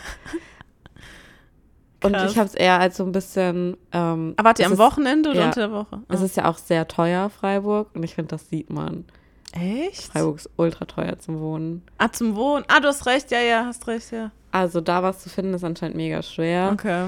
[2.02, 3.78] Und ich habe es eher als so ein bisschen.
[3.92, 5.46] Ähm, Aber wart ihr am ist- Wochenende oder ja.
[5.46, 6.02] unter der Woche?
[6.08, 9.06] Es ist ja auch sehr teuer, Freiburg, und ich finde, das sieht man.
[9.52, 10.02] Echt?
[10.12, 11.82] Freiburg ist ultra teuer zum Wohnen.
[11.96, 12.64] Ah, zum Wohnen.
[12.68, 14.32] Ah, du hast recht, ja, ja, hast recht, ja.
[14.52, 16.70] Also da was zu finden, ist anscheinend mega schwer.
[16.74, 17.06] Okay.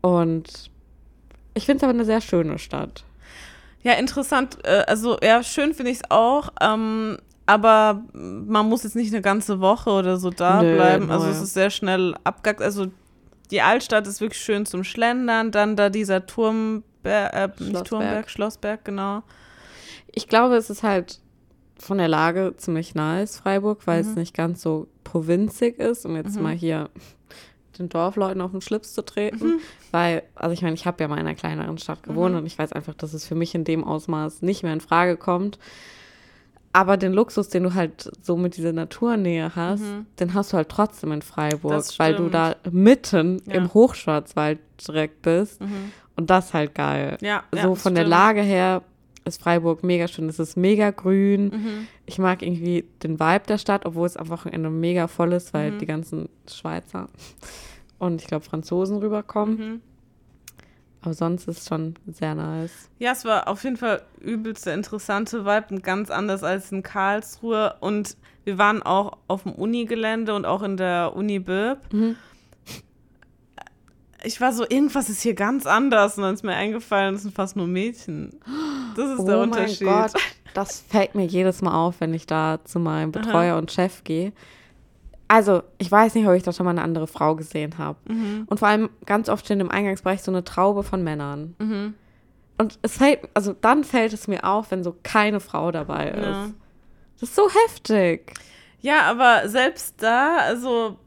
[0.00, 0.70] Und
[1.54, 3.04] ich finde es aber eine sehr schöne Stadt.
[3.82, 4.58] Ja, interessant.
[4.64, 6.50] äh, Also, ja, schön finde ich es auch.
[6.60, 11.10] Ähm, aber man muss jetzt nicht eine ganze Woche oder so da Nö, bleiben.
[11.10, 12.60] Also, es ist sehr schnell abgehakt.
[12.60, 12.88] Also,
[13.50, 15.50] die Altstadt ist wirklich schön zum Schlendern.
[15.50, 17.84] Dann da dieser Turm, äh, nicht Schlossberg.
[17.86, 19.22] Turmberg, Schlossberg, genau.
[20.12, 21.20] Ich glaube, es ist halt
[21.78, 26.38] von der Lage ziemlich nice, Freiburg, weil es nicht ganz so provinzig ist, um jetzt
[26.38, 26.90] mal hier
[27.78, 29.60] den Dorfleuten auf den Schlips zu treten.
[29.90, 32.58] Weil, also ich meine, ich habe ja mal in einer kleineren Stadt gewohnt und ich
[32.58, 35.58] weiß einfach, dass es für mich in dem Ausmaß nicht mehr in Frage kommt.
[36.72, 39.82] Aber den Luxus, den du halt so mit dieser Naturnähe hast,
[40.20, 43.54] den hast du halt trotzdem in Freiburg, weil du da mitten Ja.
[43.54, 45.60] im Hochschwarzwald direkt bist.
[45.60, 45.92] Mhm.
[46.16, 47.16] Und das ist halt geil.
[47.20, 48.10] Ja, ja, so das von der stimmt.
[48.10, 48.82] Lage her
[49.28, 50.28] ist Freiburg mega schön.
[50.28, 51.44] Es ist mega grün.
[51.50, 51.86] Mhm.
[52.06, 55.72] Ich mag irgendwie den Vibe der Stadt, obwohl es am Wochenende mega voll ist, weil
[55.72, 55.78] Mhm.
[55.78, 57.08] die ganzen Schweizer
[57.98, 59.58] und ich glaube Franzosen rüberkommen.
[59.58, 59.80] Mhm.
[61.00, 62.90] Aber sonst ist es schon sehr nice.
[62.98, 66.82] Ja, es war auf jeden Fall übelst der interessante Vibe und ganz anders als in
[66.82, 67.76] Karlsruhe.
[67.78, 71.78] Und wir waren auch auf dem Unigelände und auch in der Uni Birb.
[74.24, 76.16] Ich war so, irgendwas ist hier ganz anders.
[76.16, 78.38] Und dann ist mir eingefallen, das sind fast nur Mädchen.
[78.96, 79.86] Das ist der Unterschied.
[79.86, 80.14] Oh mein Gott,
[80.54, 84.32] das fällt mir jedes Mal auf, wenn ich da zu meinem Betreuer und Chef gehe.
[85.28, 87.98] Also, ich weiß nicht, ob ich da schon mal eine andere Frau gesehen habe.
[88.08, 88.44] Mhm.
[88.46, 91.54] Und vor allem ganz oft steht im Eingangsbereich so eine Traube von Männern.
[91.58, 91.94] Mhm.
[92.56, 96.24] Und es fällt, also dann fällt es mir auf, wenn so keine Frau dabei ist.
[96.26, 96.50] Ja.
[97.20, 98.32] Das ist so heftig.
[98.80, 100.98] Ja, aber selbst da, also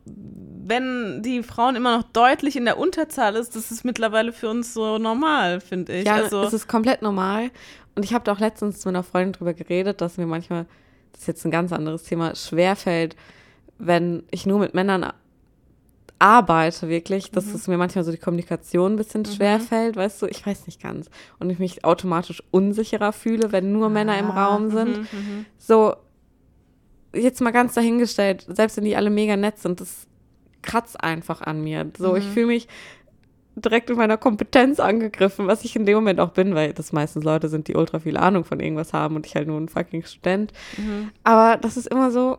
[0.63, 4.73] wenn die Frauen immer noch deutlich in der Unterzahl ist, das ist mittlerweile für uns
[4.73, 6.05] so normal, finde ich.
[6.05, 7.49] Ja, also, es ist komplett normal.
[7.95, 10.65] Und ich habe da auch letztens mit einer Freundin drüber geredet, dass mir manchmal,
[11.11, 13.15] das ist jetzt ein ganz anderes Thema, schwerfällt,
[13.77, 15.11] wenn ich nur mit Männern
[16.19, 20.45] arbeite, wirklich, dass es mir manchmal so die Kommunikation ein bisschen schwerfällt, weißt du, ich
[20.45, 21.09] weiß nicht ganz.
[21.39, 24.97] Und ich mich automatisch unsicherer fühle, wenn nur Männer im Ah, Raum sind.
[24.99, 25.45] mhm, mhm.
[25.57, 25.95] So,
[27.13, 30.05] jetzt mal ganz dahingestellt, selbst wenn die alle mega nett sind, das
[30.61, 31.91] kratzt einfach an mir.
[31.97, 32.67] So, ich fühle mich
[33.55, 37.23] direkt in meiner Kompetenz angegriffen, was ich in dem Moment auch bin, weil das meistens
[37.23, 40.03] Leute sind, die ultra viel Ahnung von irgendwas haben und ich halt nur ein fucking
[40.05, 40.53] Student.
[41.23, 42.37] Aber das ist immer so,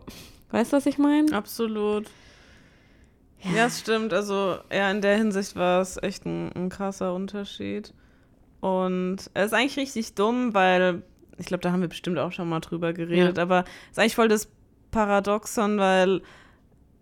[0.51, 1.31] weißt du, was ich meine?
[1.33, 2.09] Absolut.
[3.41, 3.65] Ja.
[3.65, 4.13] es stimmt.
[4.13, 7.93] Also, ja, in der Hinsicht war es echt ein, ein krasser Unterschied.
[8.61, 11.03] Und es ist eigentlich richtig dumm, weil
[11.37, 14.15] ich glaube, da haben wir bestimmt auch schon mal drüber geredet, aber es ist eigentlich
[14.15, 14.49] voll das
[14.91, 16.21] Paradoxon, weil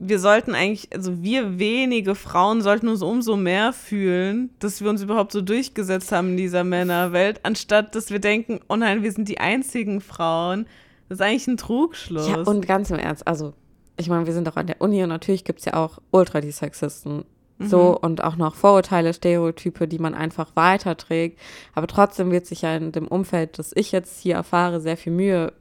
[0.04, 5.04] wir sollten eigentlich, also wir wenige Frauen sollten uns umso mehr fühlen, dass wir uns
[5.04, 9.30] überhaupt so durchgesetzt haben in dieser Männerwelt, anstatt dass wir denken, oh nein, wir sind
[9.30, 10.66] die einzigen Frauen.
[11.08, 12.28] Das ist eigentlich ein Trugschluss.
[12.28, 13.54] Ja, und ganz im Ernst, also
[13.96, 16.42] ich meine, wir sind auch an der Uni und natürlich gibt es ja auch ultra
[16.42, 17.24] die Sexisten.
[17.64, 21.40] So und auch noch Vorurteile, Stereotype, die man einfach weiterträgt.
[21.76, 25.14] Aber trotzdem wird sich ja in dem Umfeld, das ich jetzt hier erfahre, sehr viel
[25.14, 25.54] Mühe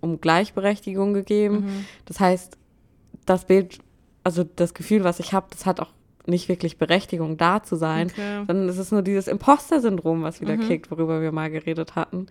[0.00, 1.84] um Gleichberechtigung gegeben.
[2.04, 2.58] Das heißt,
[3.26, 3.78] das Bild,
[4.24, 5.88] also das Gefühl, was ich habe, das hat auch
[6.24, 8.44] nicht wirklich Berechtigung, da zu sein, Okay.
[8.46, 12.26] sondern es ist nur dieses Imposter-Syndrom, was wieder kickt, worüber wir mal geredet hatten.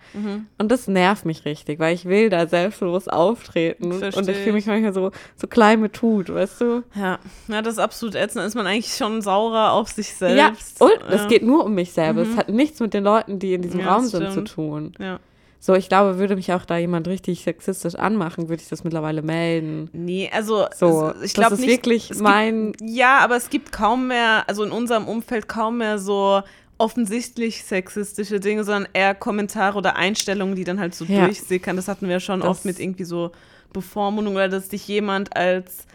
[0.57, 4.53] Und das nervt mich richtig, weil ich will da selbstbewusst auftreten und Versteh ich fühle
[4.53, 6.83] mich manchmal so, so klein mit Tut, weißt du?
[6.95, 7.19] Ja,
[7.49, 8.45] ja, das ist absolut ätzend.
[8.45, 10.79] Ist man eigentlich schon saurer auf sich Ja, selbst.
[10.79, 11.27] und es ja.
[11.27, 12.21] geht nur um mich selber.
[12.21, 14.51] Es hat nichts mit den Leuten, die in diesem Ja, Raum sind, zu stimmt.
[14.53, 14.93] tun.
[14.99, 15.19] Ja.
[15.63, 19.21] So, ich glaube, würde mich auch da jemand richtig sexistisch anmachen, würde ich das mittlerweile
[19.21, 19.91] melden.
[19.93, 21.69] Nee, also So, ich das glaube ist nicht.
[21.69, 25.77] wirklich es mein- Gibt, ja, aber es gibt kaum mehr, also in unserem Umfeld kaum
[25.77, 26.41] mehr so
[26.79, 31.25] offensichtlich sexistische Dinge, sondern eher Kommentare oder Einstellungen, die dann halt so Ja.
[31.25, 31.75] durchsickern.
[31.75, 33.31] Das hatten wir schon Das- oft mit irgendwie so
[33.71, 35.85] Bevormundung oder dass dich jemand als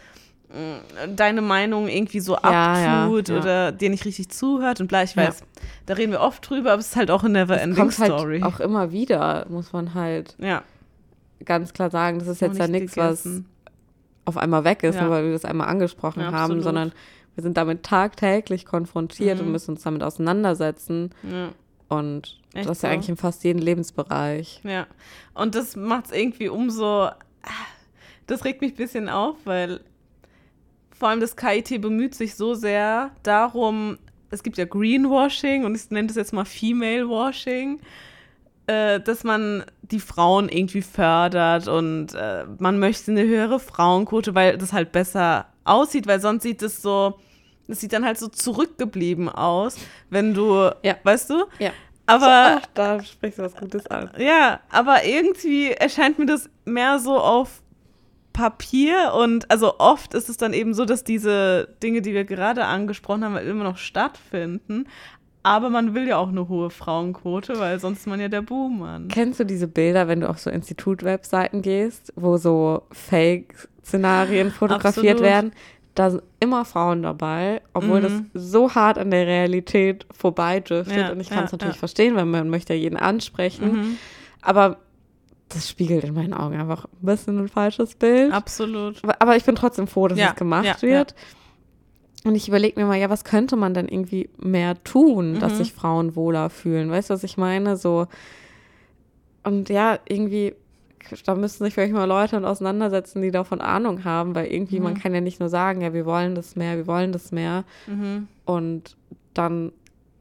[1.15, 3.41] deine Meinung irgendwie so Ja, abtut ja, ja.
[3.41, 5.41] oder dir nicht richtig zuhört und bla, ich weiß,
[5.85, 8.39] da reden wir oft drüber, aber es ist halt auch eine Never-Ending kommt Story.
[8.39, 10.35] halt auch immer wieder, muss man halt
[11.43, 12.19] ganz klar sagen.
[12.19, 13.27] Das ist jetzt ja nicht nichts, was
[14.25, 16.63] auf einmal weg ist, nur weil wir das einmal angesprochen haben, absolut.
[16.63, 16.91] sondern
[17.35, 19.45] wir sind damit tagtäglich konfrontiert Mhm.
[19.47, 21.11] und müssen uns damit auseinandersetzen.
[21.89, 22.93] Und Echt das ist ja so?
[22.93, 24.61] eigentlich in fast jedem Lebensbereich.
[24.63, 24.87] Ja,
[25.33, 27.09] und das macht es irgendwie umso.
[28.27, 29.79] Das regt mich ein bisschen auf, weil
[30.97, 33.97] vor allem das KIT bemüht sich so sehr darum,
[34.29, 37.79] es gibt ja Greenwashing und ich nenne das jetzt mal Female Washing,
[38.67, 44.57] äh, dass man die Frauen irgendwie fördert und äh, man möchte eine höhere Frauenquote, weil
[44.57, 47.17] das halt besser aussieht, weil sonst sieht es so,
[47.67, 49.77] das sieht dann halt so zurückgeblieben aus,
[50.09, 50.95] wenn du, Ja.
[51.03, 51.45] weißt du?
[51.59, 51.71] Ja.
[52.09, 54.09] Aber Ach, da sprichst du was Gutes an.
[54.17, 57.61] ja, aber irgendwie erscheint mir das mehr so auf
[58.37, 62.65] Papier und also oft ist es dann eben so, dass diese Dinge, die wir gerade
[62.65, 64.85] angesprochen haben, immer noch stattfinden.
[65.41, 69.07] Aber man will ja auch eine hohe Frauenquote, weil sonst ist man ja der Buhmann.
[69.07, 75.21] Kennst du diese Bilder, wenn du auf so Institut-Webseiten gehst, wo so Fake-Szenarien fotografiert Absolut.
[75.23, 75.51] werden?
[75.95, 78.29] Da sind immer Frauen dabei, obwohl Mhm.
[78.33, 80.95] das so hart an der Realität vorbeidriftet.
[80.95, 81.79] Ja, und ich kann es ja, natürlich ja.
[81.79, 83.71] verstehen, weil man möchte ja jeden ansprechen.
[83.71, 83.97] Mhm.
[84.41, 84.77] Aber
[85.49, 88.33] das spiegelt in meinen Augen einfach ein bisschen ein falsches Bild.
[88.33, 89.01] Absolut.
[89.03, 91.15] Aber, aber ich bin trotzdem froh, dass Ja, es gemacht ja, wird.
[92.25, 95.57] Und ich überlege mir mal, ja, was könnte man denn irgendwie mehr tun, dass Mhm.
[95.57, 96.89] sich Frauen wohler fühlen?
[96.91, 97.77] Weißt du, was ich meine?
[97.77, 98.07] So.
[99.43, 100.53] Und ja, irgendwie,
[101.25, 104.99] da müssen sich vielleicht mal Leute auseinandersetzen, die davon Ahnung haben, weil irgendwie, man Mhm.
[104.99, 107.63] kann ja nicht nur sagen, ja, wir wollen das mehr, wir wollen das mehr.
[107.87, 108.27] Mhm.
[108.45, 108.97] Und
[109.33, 109.71] dann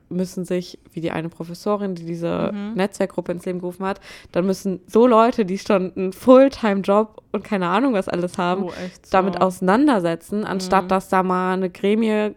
[0.09, 2.75] müssen sich, wie die eine Professorin, die diese Mhm.
[2.75, 4.01] Netzwerkgruppe ins Leben gerufen hat,
[4.33, 8.71] dann müssen so Leute, die schon einen Fulltime-Job und keine Ahnung was alles haben, Oh,
[8.71, 9.11] so.
[9.11, 10.89] damit auseinandersetzen, anstatt Mhm.
[10.89, 12.33] dass da mal eine Gremie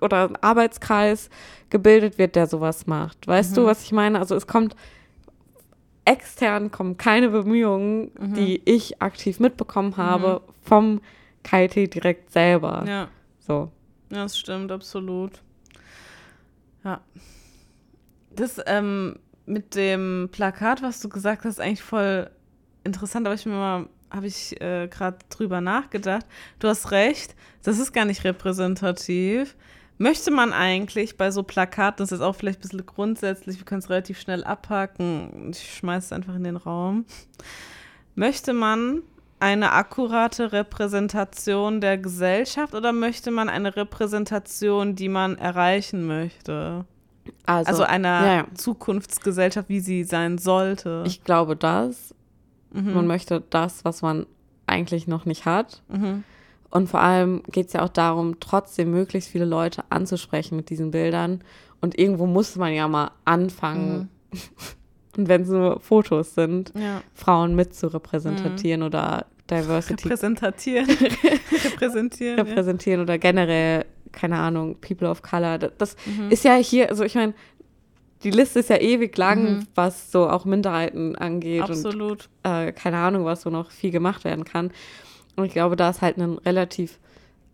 [0.00, 1.30] oder ein Arbeitskreis
[1.70, 3.26] gebildet wird, der sowas macht.
[3.26, 3.54] Weißt Mhm.
[3.56, 4.18] du, was ich meine?
[4.18, 4.74] Also es kommt
[6.04, 8.34] extern kommen keine Bemühungen, Mhm.
[8.34, 11.00] die ich aktiv mitbekommen habe vom
[11.44, 12.84] KIT direkt selber.
[12.86, 13.08] Ja.
[13.38, 13.70] So.
[14.10, 15.42] Ja, das stimmt, absolut.
[16.84, 17.00] Ja.
[18.34, 22.30] Das ähm, mit dem Plakat, was du gesagt hast, ist eigentlich voll
[22.84, 26.26] interessant, aber ich mir mal, habe ich äh, gerade drüber nachgedacht.
[26.58, 29.56] Du hast recht, das ist gar nicht repräsentativ.
[29.98, 33.80] Möchte man eigentlich bei so Plakaten, das ist auch vielleicht ein bisschen grundsätzlich, wir können
[33.80, 37.04] es relativ schnell abhaken, ich schmeiße es einfach in den Raum.
[38.14, 39.02] Möchte man
[39.42, 46.84] eine akkurate Repräsentation der Gesellschaft oder möchte man eine Repräsentation, die man erreichen möchte?
[47.46, 48.46] Also, Also, einer ja, ja.
[48.54, 51.04] Zukunftsgesellschaft, wie sie sein sollte.
[51.06, 52.14] ich glaube das.
[52.72, 52.94] mhm.
[52.94, 54.26] Man möchte das, was man
[54.66, 55.82] eigentlich noch nicht hat.
[55.88, 56.24] mhm.
[56.70, 60.90] Und vor allem geht es ja auch darum, trotzdem möglichst viele Leute anzusprechen mit diesen
[60.90, 61.44] Bildern.
[61.82, 64.08] Und irgendwo muss man ja mal anfangen.
[65.18, 67.02] Und wenn es nur Fotos sind, Ja.
[67.12, 69.26] Frauen mit zu repräsentieren oder
[69.60, 70.88] Diversity Repräsentieren.
[71.64, 72.38] Repräsentieren.
[72.38, 72.42] ja.
[72.44, 75.58] repräsentieren oder generell, keine Ahnung, People of Color.
[75.58, 76.30] Das, das Mhm.
[76.30, 77.34] ist ja hier, also ich meine,
[78.24, 79.66] die Liste ist ja ewig lang, Mhm.
[79.74, 82.28] was so auch Minderheiten angeht und Absolut.
[82.44, 84.70] äh, keine Ahnung, was so noch viel gemacht werden kann.
[85.36, 86.98] Und ich glaube, da ist halt ein relativ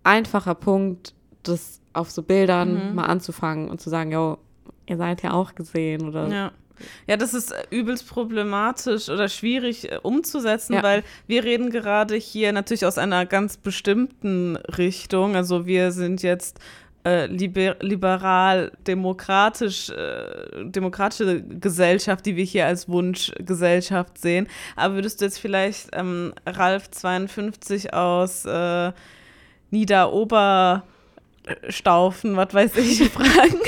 [0.05, 2.94] einfacher Punkt, das auf so Bildern Mhm.
[2.96, 4.38] mal anzufangen und zu sagen, jo,
[4.86, 6.53] ihr seid ja auch gesehen oder Ja.
[7.07, 10.83] Ja, das ist äh, übelst problematisch oder schwierig äh, umzusetzen, Ja.
[10.83, 15.37] weil wir reden gerade hier natürlich aus einer ganz bestimmten Richtung.
[15.37, 16.59] Also wir sind jetzt
[17.05, 24.49] äh, liber liberal, demokratisch, äh, demokratische Gesellschaft, die wir hier als Wunschgesellschaft sehen.
[24.76, 28.93] Aber würdest du jetzt vielleicht ähm, Ralf 52 aus äh,
[31.49, 33.61] Niederoberstaufen, was weiß ich, fragen?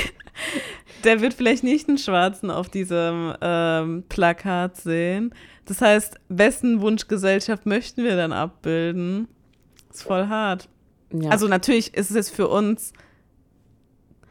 [1.03, 5.33] Der wird vielleicht nicht einen Schwarzen auf diesem ähm, Plakat sehen.
[5.65, 9.27] Das heißt, wessen Wunschgesellschaft möchten wir dann abbilden?
[9.91, 10.69] Ist voll hart.
[11.11, 11.29] ja.
[11.29, 12.93] Also natürlich ist es jetzt für uns,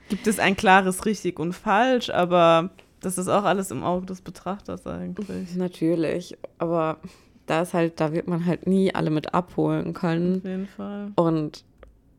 [0.08, 2.70] gibt es ein klares richtig und falsch, aber
[3.00, 5.54] das ist auch alles im Auge des Betrachters eigentlich.
[5.56, 6.36] natürlich.
[6.58, 6.98] Aber
[7.46, 10.38] da ist halt, da wird man halt nie alle mit abholen können.
[10.38, 11.12] Auf jeden Fall.
[11.16, 11.64] Und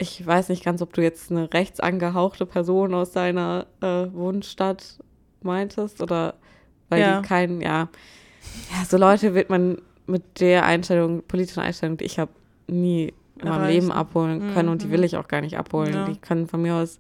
[0.02, 4.98] ich weiß nicht ganz, ob du jetzt eine rechts angehauchte Person aus deiner äh, Wohnstadt
[5.44, 6.34] meintest oder
[6.90, 7.22] weil Ja.
[7.22, 7.88] die keinen, ja.
[8.72, 9.78] Ja, so Leute wird man
[10.08, 12.32] mit der Einstellung, politischen Einstellung, die ich habe,
[12.68, 13.74] nie in meinem Erreichen.
[13.74, 14.92] Leben abholen können und die Mhm.
[14.92, 15.94] will ich auch gar nicht abholen.
[15.94, 16.06] Ja.
[16.06, 17.00] Die können von mir aus,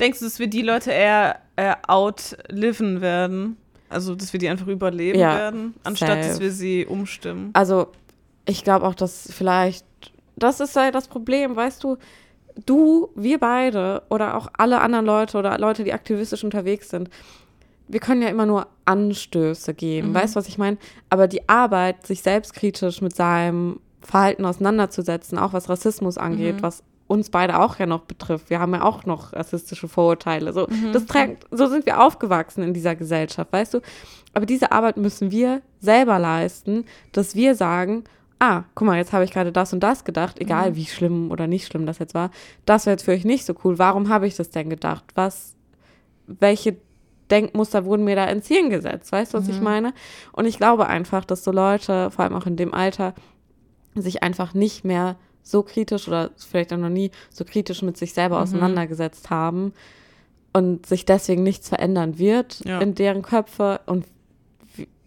[0.00, 3.56] Denkst du, dass wir die Leute eher, eher outliven werden?
[3.88, 6.40] Also, dass wir die einfach überleben Ja, werden, anstatt dass safe.
[6.40, 7.50] wir sie umstimmen?
[7.54, 7.88] also
[8.44, 9.86] ich glaube auch, dass vielleicht
[10.42, 11.96] das ist ja das Problem, weißt du,
[12.66, 17.08] du, wir beide oder auch alle anderen Leute oder Leute, die aktivistisch unterwegs sind,
[17.88, 20.14] wir können ja immer nur Anstöße geben, mhm.
[20.14, 20.78] weißt du, was ich meine?
[21.10, 26.62] Aber die Arbeit, sich selbstkritisch mit seinem Verhalten auseinanderzusetzen, auch was Rassismus angeht, mhm.
[26.62, 28.48] was uns beide auch ja noch betrifft.
[28.48, 30.52] Wir haben ja auch noch rassistische Vorurteile.
[30.52, 30.92] So, mhm.
[30.92, 33.80] das trägt, so sind wir aufgewachsen in dieser Gesellschaft, weißt du?
[34.32, 38.04] Aber diese Arbeit müssen wir selber leisten, dass wir sagen,
[38.42, 40.76] ah, guck mal, jetzt habe ich gerade das und das gedacht, egal mhm.
[40.76, 42.32] wie schlimm oder nicht schlimm das jetzt war.
[42.66, 43.78] Das wäre jetzt für euch nicht so cool.
[43.78, 45.04] Warum habe ich das denn gedacht?
[45.14, 45.54] Was,
[46.26, 46.76] welche
[47.30, 49.12] Denkmuster wurden mir da ins Hirn gesetzt?
[49.12, 49.54] Weißt du, was mhm.
[49.54, 49.94] ich meine?
[50.32, 53.14] Und ich glaube einfach, dass so Leute, vor allem auch in dem Alter,
[53.94, 55.14] sich einfach nicht mehr
[55.44, 58.42] so kritisch oder vielleicht auch noch nie so kritisch mit sich selber mhm.
[58.42, 59.72] auseinandergesetzt haben
[60.52, 62.80] und sich deswegen nichts verändern wird ja.
[62.80, 64.04] in deren Köpfe und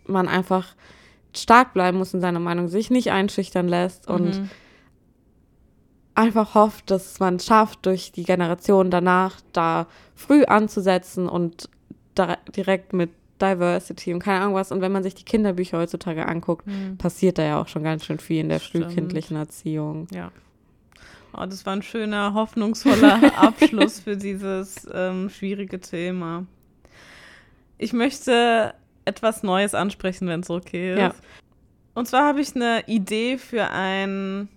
[0.08, 0.74] man einfach
[1.38, 4.16] stark bleiben muss in seiner Meinung, sich nicht einschüchtern lässt mhm.
[4.16, 4.50] und
[6.16, 11.70] einfach hofft, dass man es schafft, durch die Generation danach da früh anzusetzen und
[12.56, 13.12] direkt mit
[13.42, 14.72] Diversity und keine Ahnung was.
[14.72, 16.98] Und wenn man sich die Kinderbücher heutzutage anguckt, mhm.
[16.98, 18.86] passiert da ja auch schon ganz schön viel in der Stimmt.
[18.86, 20.08] frühkindlichen Erziehung.
[20.14, 20.32] Ja.
[21.34, 26.46] Oh, das war ein schöner, hoffnungsvoller Abschluss für dieses ähm, schwierige Thema.
[27.78, 28.74] Ich möchte
[29.06, 31.00] etwas Neues ansprechen, wenn es okay ist.
[31.00, 31.16] Ja.
[31.94, 34.50] Und zwar habe ich eine Idee für ein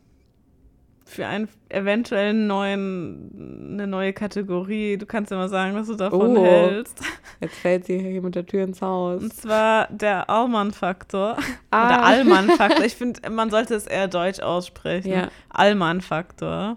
[1.09, 4.99] für einen eventuellen neuen, eine neue Kategorie.
[4.99, 7.01] Du kannst ja mal sagen, was du davon oh, hältst.
[7.41, 9.23] Jetzt fällt sie hier mit der Tür ins Haus.
[9.23, 11.39] Und zwar der Allmann-Faktor.
[11.71, 11.87] Ah.
[11.87, 12.81] Oder Allmann-Faktor.
[12.85, 15.11] Ich finde, man sollte es eher deutsch aussprechen.
[15.11, 15.29] Ja.
[15.49, 16.77] Allmann-Faktor.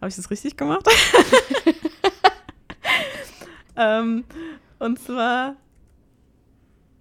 [0.00, 0.84] Habe ich das richtig gemacht?
[3.76, 4.24] ähm,
[4.78, 5.56] und zwar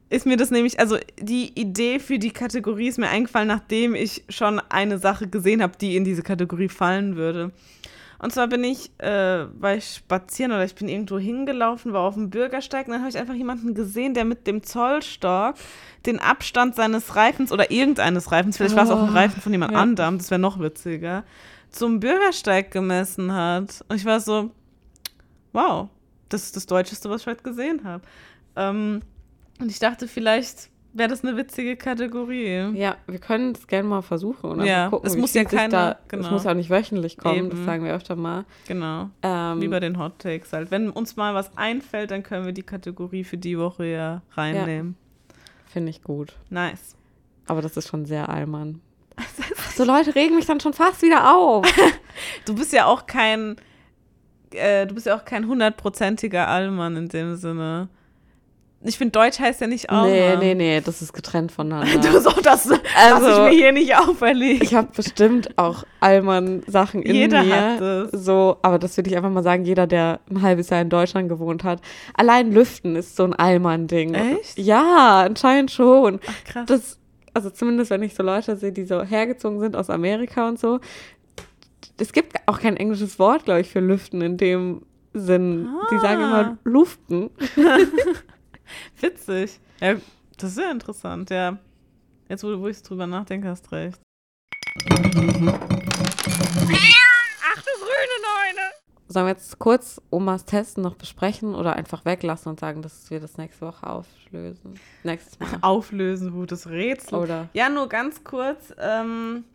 [0.10, 4.24] ist mir das nämlich, also die Idee für die Kategorie ist mir eingefallen, nachdem ich
[4.30, 7.51] schon eine Sache gesehen habe, die in diese Kategorie fallen würde.
[8.22, 12.16] Und zwar bin ich, äh, war ich spazieren oder ich bin irgendwo hingelaufen, war auf
[12.16, 15.55] dem Bürgersteig und dann habe ich einfach jemanden gesehen, der mit dem Zollstock
[16.05, 19.41] den Abstand seines Reifens oder irgendeines Reifens, vielleicht oh, war es auch ein oh, Reifen
[19.41, 19.80] von jemand ja.
[19.80, 21.24] anderem, das wäre noch witziger,
[21.70, 23.86] zum Bürgersteig gemessen hat.
[23.88, 24.51] Und ich war so,
[25.53, 25.88] wow,
[26.28, 28.03] das ist das Deutscheste, was ich heute gesehen habe.
[28.57, 29.01] Ähm,
[29.60, 32.76] und ich dachte, vielleicht wäre das eine witzige Kategorie.
[32.76, 34.51] Ja, wir können es gerne mal versuchen.
[34.51, 36.26] Und ja, gucken, es muss ja keine, da, genau.
[36.26, 37.49] Es muss ja nicht wöchentlich kommen, Eben.
[37.49, 38.45] das sagen wir öfter mal.
[38.68, 40.72] Genau, ähm, wie bei den Hot Takes halt.
[40.72, 44.95] Wenn uns mal was einfällt, dann können wir die Kategorie für die Woche ja reinnehmen.
[44.97, 45.36] Ja.
[45.68, 46.34] Finde ich gut.
[46.49, 46.95] Nice.
[47.45, 48.82] Aber das ist schon sehr allmann.
[49.76, 51.66] so Leute regen mich dann schon fast wieder auf.
[52.45, 53.57] du bist ja auch kein,
[54.51, 57.89] äh, du bist ja auch kein hundertprozentiger Allmann in dem Sinne.
[58.82, 60.05] Ich finde, Deutsch heißt ja nicht auch.
[60.05, 61.97] Nee, nee, nee, das ist getrennt voneinander.
[61.97, 62.80] du so, das also,
[63.27, 64.63] lass ich mir hier nicht auferlegen.
[64.63, 67.55] Ich habe bestimmt auch Allmann-Sachen in jeder mir.
[67.55, 68.11] Hat das.
[68.11, 71.27] So, aber das würde ich einfach mal sagen, jeder, der ein halbes Jahr in Deutschland
[71.27, 71.82] gewohnt hat.
[72.13, 74.13] Allein Lüften ist so ein Allmann-Ding.
[74.13, 74.57] Echt?
[74.57, 76.21] Ja, anscheinend schon.
[76.25, 76.65] Ach, krass.
[76.67, 76.99] Das,
[77.34, 80.80] also zumindest, wenn ich so Leute sehe, die so hergezogen sind aus Amerika und so.
[81.97, 85.67] Es gibt auch kein englisches Wort, glaube ich, für Lüften in dem Sinn.
[85.67, 85.88] Ah.
[85.91, 86.57] Die sagen immer ah.
[86.63, 87.30] Luften.
[89.01, 89.59] Witzig.
[89.80, 89.95] Ja,
[90.38, 91.57] das ist sehr interessant, ja.
[92.28, 93.99] Jetzt, wo, wo ich drüber nachdenke, hast recht.
[94.86, 94.97] Ach
[97.55, 98.72] du grüne Neune!
[99.07, 103.20] Sollen wir jetzt kurz Omas Testen noch besprechen oder einfach weglassen und sagen, dass wir
[103.20, 104.80] das nächste Woche auflösen?
[105.03, 105.49] Nächstes Mal.
[105.61, 107.17] Auflösen, gutes Rätsel.
[107.17, 107.49] Oder?
[107.53, 108.74] Ja, nur ganz kurz.
[108.78, 109.45] Ähm,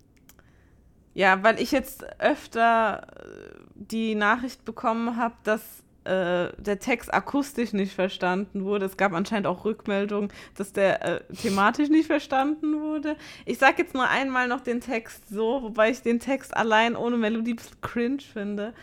[1.15, 7.73] ja, weil ich jetzt öfter äh, die Nachricht bekommen habe, dass äh, der Text akustisch
[7.73, 8.87] nicht verstanden wurde.
[8.87, 13.17] Es gab anscheinend auch Rückmeldungen, dass der äh, thematisch nicht verstanden wurde.
[13.47, 17.17] Ich sage jetzt nur einmal noch den Text so, wobei ich den Text allein ohne
[17.17, 18.75] Melodie cringe finde.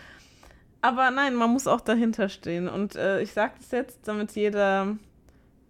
[0.82, 2.68] Aber nein, man muss auch dahinter stehen.
[2.68, 4.98] Und äh, ich sage das jetzt, damit jeder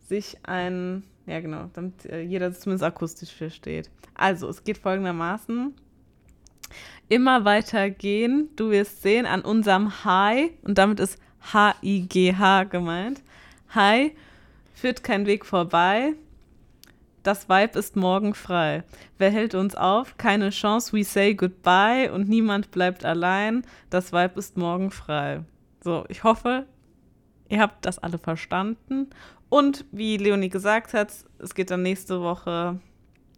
[0.07, 3.89] sich ein, ja genau, damit äh, jeder zumindest akustisch versteht.
[4.15, 5.75] Also, es geht folgendermaßen
[7.11, 8.49] immer weiter gehen.
[8.55, 13.21] Du wirst sehen an unserem High und damit ist H-I-G-H gemeint.
[13.73, 14.15] Hi,
[14.73, 16.13] führt kein Weg vorbei.
[17.23, 18.83] Das Weib ist morgen frei.
[19.17, 20.17] Wer hält uns auf?
[20.17, 20.93] Keine Chance.
[20.93, 23.63] We say goodbye und niemand bleibt allein.
[23.89, 25.43] Das Weib ist morgen frei.
[25.83, 26.65] So, ich hoffe,
[27.49, 29.07] ihr habt das alle verstanden.
[29.49, 32.79] Und wie Leonie gesagt hat, es geht dann nächste Woche,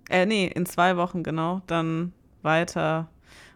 [0.10, 3.10] äh, nee, in zwei Wochen genau, dann weiter.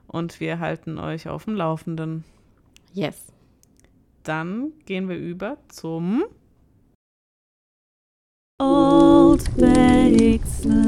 [0.07, 2.25] Und wir halten euch auf dem Laufenden.
[2.93, 3.36] Yes
[4.27, 6.23] dann gehen wir über zum
[8.61, 10.87] Old Big Slang.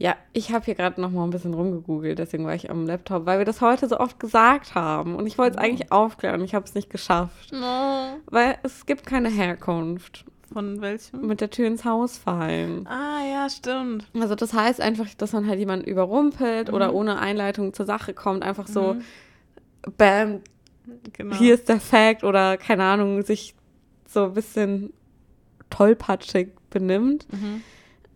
[0.00, 3.26] Ja, ich habe hier gerade noch mal ein bisschen rumgegoogelt, deswegen war ich am Laptop,
[3.26, 5.16] weil wir das heute so oft gesagt haben.
[5.16, 7.50] Und ich wollte es eigentlich aufklären und ich habe es nicht geschafft.
[7.52, 11.26] Weil es gibt keine Herkunft Von welchem?
[11.26, 12.86] mit der Tür ins Haus fallen.
[12.86, 14.06] Ah, ja, stimmt.
[14.14, 16.94] Also das heißt einfach, dass man halt jemanden überrumpelt oder Mhm.
[16.94, 18.96] ohne Einleitung zur Sache kommt, einfach so,
[19.96, 20.40] bam,
[21.12, 21.36] Genau.
[21.36, 23.54] hier ist der Fact oder keine Ahnung, sich
[24.06, 24.92] so ein bisschen
[25.70, 27.26] tollpatschig benimmt.
[27.32, 27.62] Mhm.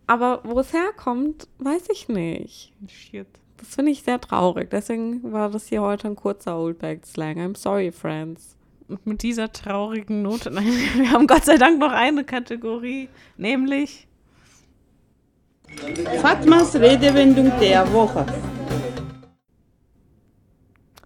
[0.07, 2.73] Aber wo es herkommt, weiß ich nicht.
[2.87, 3.27] Shit.
[3.57, 4.69] Das finde ich sehr traurig.
[4.71, 7.37] Deswegen war das hier heute ein kurzer Oldback-Slang.
[7.39, 8.57] I'm sorry, friends.
[8.89, 13.07] Und mit dieser traurigen Note, nein, wir haben Gott sei Dank noch eine Kategorie,
[13.37, 14.07] nämlich
[16.21, 18.25] Fatmas Redewendung der Woche.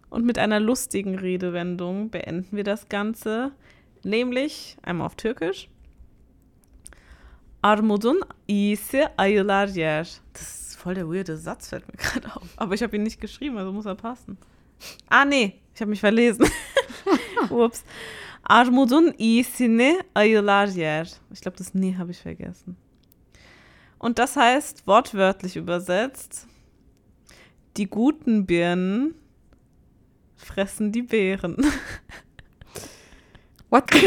[0.09, 3.51] Und mit einer lustigen Redewendung beenden wir das Ganze,
[4.03, 5.69] nämlich einmal auf Türkisch.
[7.61, 10.05] Armudun iyisi ayılar yer.
[10.33, 12.47] Das ist voll der weirde Satz, fällt mir gerade auf.
[12.55, 14.37] Aber ich habe ihn nicht geschrieben, also muss er passen.
[15.09, 16.45] Ah, nee, ich habe mich verlesen.
[17.49, 17.83] Ups.
[18.43, 21.07] Armudun iyisini ayılar yer.
[21.31, 22.77] Ich glaube, das Nee habe ich vergessen.
[23.99, 26.47] Und das heißt, wortwörtlich übersetzt,
[27.75, 29.15] die guten Birnen
[30.37, 31.57] fressen die Beeren.
[33.69, 33.83] What?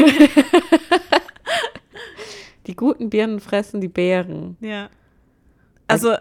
[2.67, 4.57] die guten Birnen fressen die Beeren.
[4.59, 4.89] Ja.
[5.87, 6.15] Also,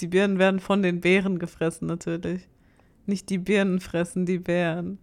[0.00, 2.48] die Birnen werden von den Beeren gefressen, natürlich.
[3.06, 4.98] Nicht die Birnen fressen die Bären.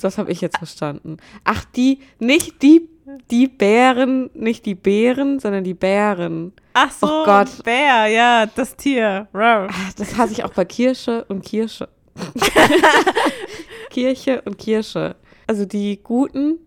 [0.00, 1.18] Das habe ich jetzt verstanden.
[1.44, 2.88] Ach, die, nicht die,
[3.30, 6.52] die Bären, nicht die Beeren, sondern die Bären.
[6.72, 7.62] Ach so, Oh Gott.
[7.64, 9.28] Bär, ja, das Tier.
[9.32, 9.68] Rar.
[9.70, 11.88] Ah, Das hasse ich auch bei Kirsche und Kirsche.
[13.90, 15.16] Kirche und Kirsche.
[15.46, 16.58] Also die guten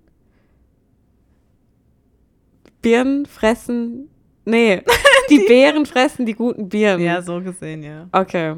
[2.81, 4.09] Birnen fressen.
[4.45, 4.81] Nee,
[5.29, 7.03] die Beeren fressen die guten Birnen.
[7.03, 8.07] Ja, so gesehen, ja.
[8.11, 8.55] Okay.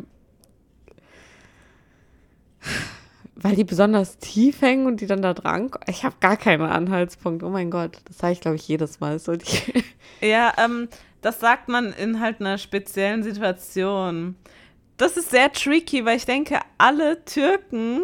[3.36, 5.72] Weil die besonders tief hängen und die dann da dran.
[5.88, 7.42] Ich habe gar keinen Anhaltspunkt.
[7.42, 9.18] Oh mein Gott, das sage ich, glaube ich, jedes Mal.
[9.18, 9.46] So die
[10.22, 10.90] Ja, ähm,
[11.22, 14.36] das sagt man in halt einer speziellen Situation.
[15.00, 18.02] Das ist sehr tricky, weil ich denke, alle Türken,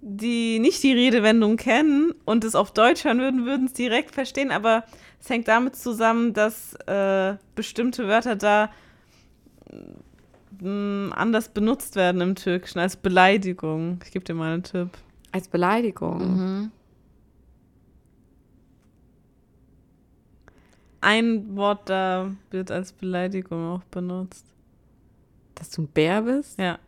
[0.00, 4.52] die nicht die Redewendung kennen und es auf Deutsch hören würden, würden es direkt verstehen.
[4.52, 4.84] Aber
[5.20, 8.70] es hängt damit zusammen, dass äh, bestimmte Wörter da
[10.60, 13.98] mh, anders benutzt werden im Türkischen als Beleidigung.
[14.04, 14.90] Ich gebe dir mal einen Tipp.
[15.32, 16.70] als Beleidigung.
[21.00, 24.46] Ein Wort da wird als Beleidigung auch benutzt.
[25.60, 26.58] Dass du ein Bär bist?
[26.58, 26.78] Ja.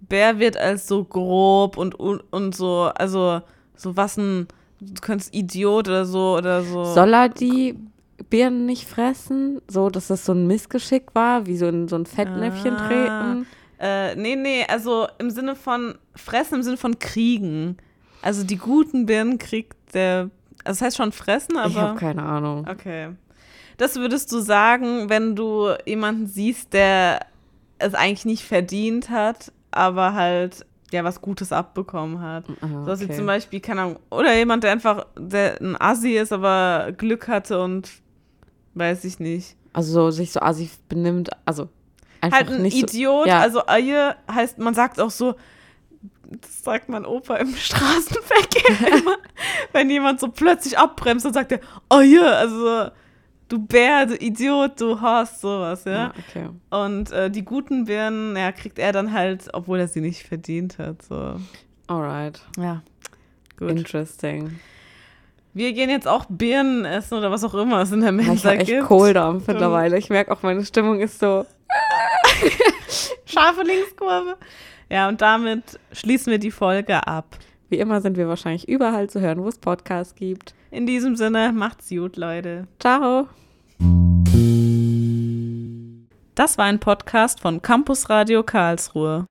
[0.00, 3.40] Bär wird als so grob und, und, und so, also
[3.74, 4.46] so was ein,
[4.80, 6.84] du könntest Idiot oder so oder so.
[6.84, 7.76] Soll er die
[8.30, 9.60] Birnen nicht fressen?
[9.68, 12.86] So, dass das so ein Missgeschick war, wie so in so ein Fettnäpfchen Ah.
[12.86, 13.46] treten?
[13.78, 17.76] Äh, nee, nee, also im Sinne von fressen, im Sinne von kriegen.
[18.22, 20.30] Also die guten Birnen kriegt der,
[20.64, 21.68] also das heißt schon fressen, aber.
[21.70, 22.66] Ich habe keine Ahnung.
[22.68, 23.10] Okay.
[23.76, 27.20] Das würdest du sagen, wenn du jemanden siehst, der
[27.78, 32.44] es eigentlich nicht verdient hat, aber halt ja was Gutes abbekommen hat.
[32.60, 36.32] Ah, So wie zum Beispiel, keine Ahnung, oder jemand, der einfach der ein Assi ist,
[36.32, 37.90] aber Glück hatte und
[38.74, 39.56] weiß ich nicht.
[39.72, 41.68] Also so, sich so assi benimmt, also
[42.20, 42.86] einfach halt ein nicht so.
[42.86, 43.40] Idiot, ja.
[43.40, 45.34] also Aie heißt, man sagt auch so,
[46.24, 49.16] das sagt mein Opa im Straßenverkehr immer,
[49.72, 51.60] wenn jemand so plötzlich abbremst, dann sagt er,
[51.90, 52.90] Aie, also
[53.48, 55.92] du Bär, du Idiot, du Horst, sowas, ja.
[55.92, 56.48] Ja, okay.
[56.70, 60.78] Und äh, die guten Birnen, ja, kriegt er dann halt, obwohl er sie nicht verdient
[60.78, 61.36] hat, so.
[61.86, 62.40] Alright.
[62.58, 62.82] Ja,
[63.58, 63.70] gut.
[63.70, 64.58] Interesting.
[65.54, 68.26] Wir gehen jetzt auch Birnen essen oder was auch immer es in der Ja, ich
[68.26, 68.84] Mensa habe echt gibt.
[68.84, 69.96] Kohldampf mittlerweile.
[69.96, 71.46] Ich merke auch, meine Stimmung ist so.
[73.24, 74.36] Scharfe Linkskurve.
[74.90, 77.38] Ja, und damit schließen wir die Folge ab.
[77.68, 80.54] Wie immer sind wir wahrscheinlich überall zu hören, wo es Podcasts gibt.
[80.70, 82.68] In diesem Sinne, macht's gut, Leute.
[82.78, 83.28] Ciao.
[86.34, 89.26] Das war ein Podcast von Campus Radio Karlsruhe.